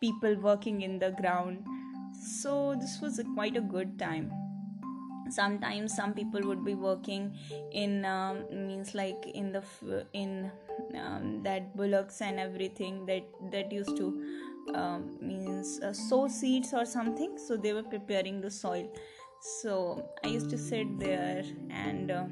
people 0.00 0.34
working 0.36 0.82
in 0.82 0.98
the 0.98 1.10
ground. 1.10 1.64
So 2.20 2.74
this 2.78 3.00
was 3.00 3.18
a, 3.18 3.24
quite 3.24 3.56
a 3.56 3.60
good 3.60 3.98
time. 3.98 4.30
Sometimes 5.30 5.94
some 5.94 6.12
people 6.12 6.40
would 6.42 6.64
be 6.64 6.74
working 6.74 7.36
in 7.72 8.04
um, 8.04 8.44
means 8.50 8.94
like 8.94 9.26
in 9.32 9.52
the 9.52 9.62
in 10.12 10.50
um, 10.98 11.42
that 11.44 11.76
bullocks 11.76 12.20
and 12.20 12.40
everything 12.40 13.06
that 13.06 13.24
that 13.52 13.70
used 13.70 13.96
to 13.96 14.08
um, 14.74 15.16
means 15.20 15.80
uh, 15.80 15.92
sow 15.92 16.28
seeds 16.28 16.72
or 16.72 16.84
something. 16.84 17.38
So 17.38 17.56
they 17.56 17.72
were 17.72 17.82
preparing 17.82 18.40
the 18.40 18.50
soil. 18.50 18.88
So 19.40 20.04
i 20.22 20.28
used 20.28 20.50
to 20.50 20.58
sit 20.58 20.98
there 20.98 21.42
and 21.70 22.10
uh, 22.10 22.24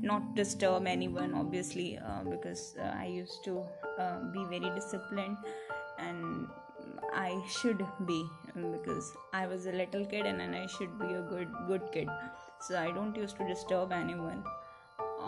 not 0.00 0.36
disturb 0.36 0.86
anyone 0.86 1.34
obviously 1.34 1.98
uh, 1.98 2.22
because 2.22 2.76
uh, 2.78 2.94
i 2.96 3.06
used 3.06 3.42
to 3.44 3.64
uh, 3.98 4.20
be 4.32 4.44
very 4.44 4.70
disciplined 4.74 5.36
and 5.98 6.46
i 7.12 7.42
should 7.48 7.84
be 8.06 8.24
because 8.54 9.12
i 9.32 9.44
was 9.46 9.66
a 9.66 9.72
little 9.72 10.06
kid 10.06 10.24
and, 10.24 10.40
and 10.40 10.54
i 10.54 10.66
should 10.66 10.98
be 11.00 11.06
a 11.06 11.22
good 11.22 11.48
good 11.66 11.82
kid. 11.92 12.08
So 12.60 12.78
i 12.78 12.92
don't 12.92 13.16
used 13.16 13.36
to 13.38 13.46
disturb 13.46 13.92
anyone. 13.92 14.44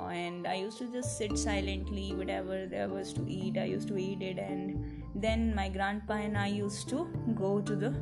And 0.09 0.47
i 0.47 0.55
used 0.55 0.79
to 0.79 0.87
just 0.93 1.19
sit 1.19 1.37
silently 1.37 2.15
whatever 2.15 2.67
there 2.67 2.89
was 2.89 3.13
to 3.15 3.25
eat 3.29 3.57
i 3.59 3.65
used 3.65 3.89
to 3.89 3.97
eat 3.97 4.23
it 4.23 4.39
and 4.39 5.04
then 5.15 5.55
my 5.55 5.69
grandpa 5.69 6.15
and 6.15 6.37
i 6.37 6.47
used 6.47 6.89
to 6.89 7.07
go 7.35 7.61
to 7.61 7.77
the 7.77 7.95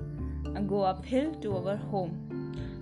go 0.60 0.82
uphill 0.82 1.34
to 1.36 1.56
our 1.56 1.76
home. 1.76 2.28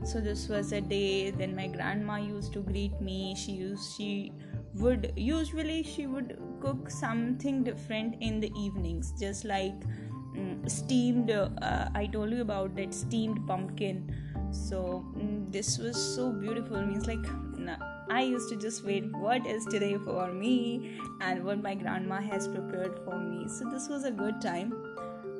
So 0.04 0.20
this 0.20 0.48
was 0.48 0.72
a 0.72 0.80
day 0.80 1.30
then 1.30 1.54
my 1.54 1.66
grandma 1.66 2.16
used 2.16 2.52
to 2.54 2.60
greet 2.60 3.00
me. 3.00 3.34
She 3.36 3.52
used 3.52 3.96
she 3.96 4.32
would 4.74 5.12
usually 5.16 5.82
she 5.82 6.06
would 6.06 6.38
cook 6.60 6.90
something 6.90 7.62
different 7.62 8.16
in 8.20 8.40
the 8.40 8.50
evenings 8.56 9.12
just 9.20 9.44
like 9.44 9.74
um, 10.36 10.62
steamed 10.68 11.30
uh, 11.30 11.88
i 11.94 12.06
told 12.06 12.30
you 12.30 12.40
about 12.40 12.74
that 12.76 12.94
steamed 12.94 13.46
pumpkin. 13.46 14.14
So 14.52 15.04
um, 15.16 15.46
this 15.50 15.78
was 15.78 15.96
so 15.96 16.32
beautiful. 16.32 16.80
Means 16.84 17.06
like 17.06 17.24
i 18.10 18.22
used 18.22 18.48
to 18.48 18.56
just 18.56 18.84
wait 18.84 19.04
what 19.12 19.46
is 19.46 19.64
today 19.66 19.96
for 20.04 20.32
me? 20.32 20.98
and 21.20 21.44
what 21.44 21.62
my 21.62 21.74
grandma 21.74 22.20
has 22.20 22.48
prepared 22.48 22.98
for 23.04 23.18
me. 23.18 23.46
So 23.48 23.68
this 23.70 23.88
was 23.88 24.04
a 24.04 24.10
good 24.10 24.40
time. 24.40 24.72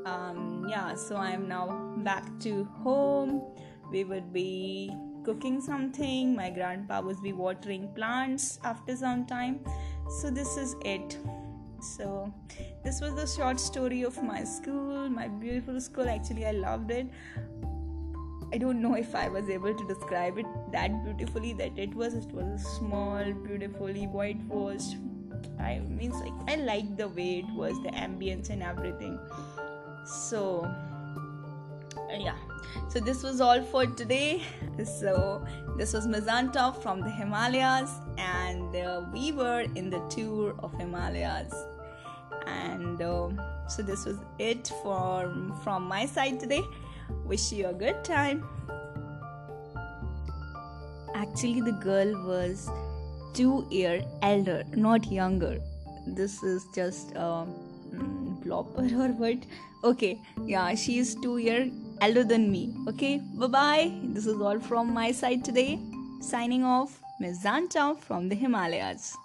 Um, 0.06 0.66
yeah 0.68 0.94
so 0.94 1.16
i'm 1.16 1.48
now 1.48 1.94
back 1.98 2.26
to 2.40 2.64
home. 2.82 3.42
We 3.90 4.04
would 4.04 4.32
be 4.32 4.92
cooking 5.24 5.60
something. 5.60 6.36
My 6.36 6.50
grandpa 6.50 7.00
would 7.00 7.22
be 7.22 7.32
watering 7.32 7.92
plants 7.94 8.60
after 8.64 8.96
some 8.96 9.26
time. 9.26 9.60
So 10.20 10.30
this 10.30 10.56
is 10.56 10.76
it. 10.84 11.18
So 11.80 12.32
this 12.84 13.00
was 13.00 13.14
the 13.14 13.26
short 13.26 13.58
story 13.58 14.02
of 14.02 14.22
my 14.22 14.44
school 14.44 15.08
my 15.08 15.28
beautiful 15.28 15.80
school. 15.80 16.08
Actually 16.08 16.46
i 16.46 16.52
loved 16.52 16.90
it 16.90 17.06
i 18.52 18.58
don't 18.58 18.80
know 18.80 18.94
if 18.94 19.14
i 19.14 19.28
was 19.28 19.48
able 19.48 19.74
to 19.74 19.86
describe 19.86 20.38
it 20.38 20.46
that 20.72 21.04
beautifully 21.04 21.52
that 21.52 21.78
it 21.78 21.94
was 21.94 22.14
it 22.14 22.32
was 22.32 22.60
a 22.60 22.64
small 22.78 23.32
beautifully 23.44 24.04
whitewashed 24.04 24.96
i 25.58 25.78
means 25.88 26.14
like 26.16 26.32
i 26.48 26.56
liked 26.56 26.96
the 26.96 27.08
way 27.08 27.38
it 27.38 27.54
was 27.54 27.74
the 27.82 27.90
ambience 27.90 28.50
and 28.50 28.62
everything. 28.62 29.18
So 30.04 30.68
yeah. 32.10 32.36
So 32.88 33.00
this 33.00 33.22
was 33.22 33.40
all 33.40 33.62
for 33.62 33.86
today. 33.86 34.42
So 34.84 35.44
this 35.76 35.92
was 35.92 36.06
Mizanta 36.06 36.74
from 36.82 37.00
the 37.00 37.10
Himalayas 37.10 37.90
and 38.18 38.74
uh, 38.74 39.02
we 39.12 39.32
were 39.32 39.66
in 39.74 39.90
the 39.90 40.00
tour 40.08 40.54
of 40.60 40.72
Himalayas. 40.74 41.52
And 42.46 43.00
uh, 43.02 43.28
so 43.68 43.82
this 43.82 44.06
was 44.06 44.18
it 44.38 44.72
for 44.82 45.32
from 45.62 45.84
my 45.84 46.06
side 46.06 46.40
today 46.40 46.62
wish 47.24 47.52
you 47.52 47.66
a 47.66 47.72
good 47.72 48.02
time 48.04 48.44
actually 51.14 51.60
the 51.60 51.76
girl 51.88 52.12
was 52.26 52.68
two 53.34 53.66
year 53.70 54.02
elder 54.22 54.62
not 54.74 55.10
younger 55.10 55.58
this 56.06 56.42
is 56.42 56.66
just 56.74 57.12
a 57.12 57.26
um, 57.26 58.40
blopper 58.44 58.90
or 59.04 59.12
what 59.22 59.46
okay 59.84 60.18
yeah 60.44 60.74
she 60.74 60.98
is 60.98 61.14
two 61.22 61.38
year 61.38 61.70
elder 62.00 62.24
than 62.24 62.50
me. 62.50 62.74
Okay, 62.88 63.18
bye 63.34 63.46
bye. 63.46 63.92
This 64.02 64.26
is 64.26 64.40
all 64.40 64.58
from 64.58 64.92
my 64.92 65.12
side 65.12 65.44
today. 65.44 65.78
Signing 66.20 66.64
off, 66.64 67.00
Mizanta 67.22 67.98
from 67.98 68.28
the 68.28 68.34
Himalayas. 68.34 69.16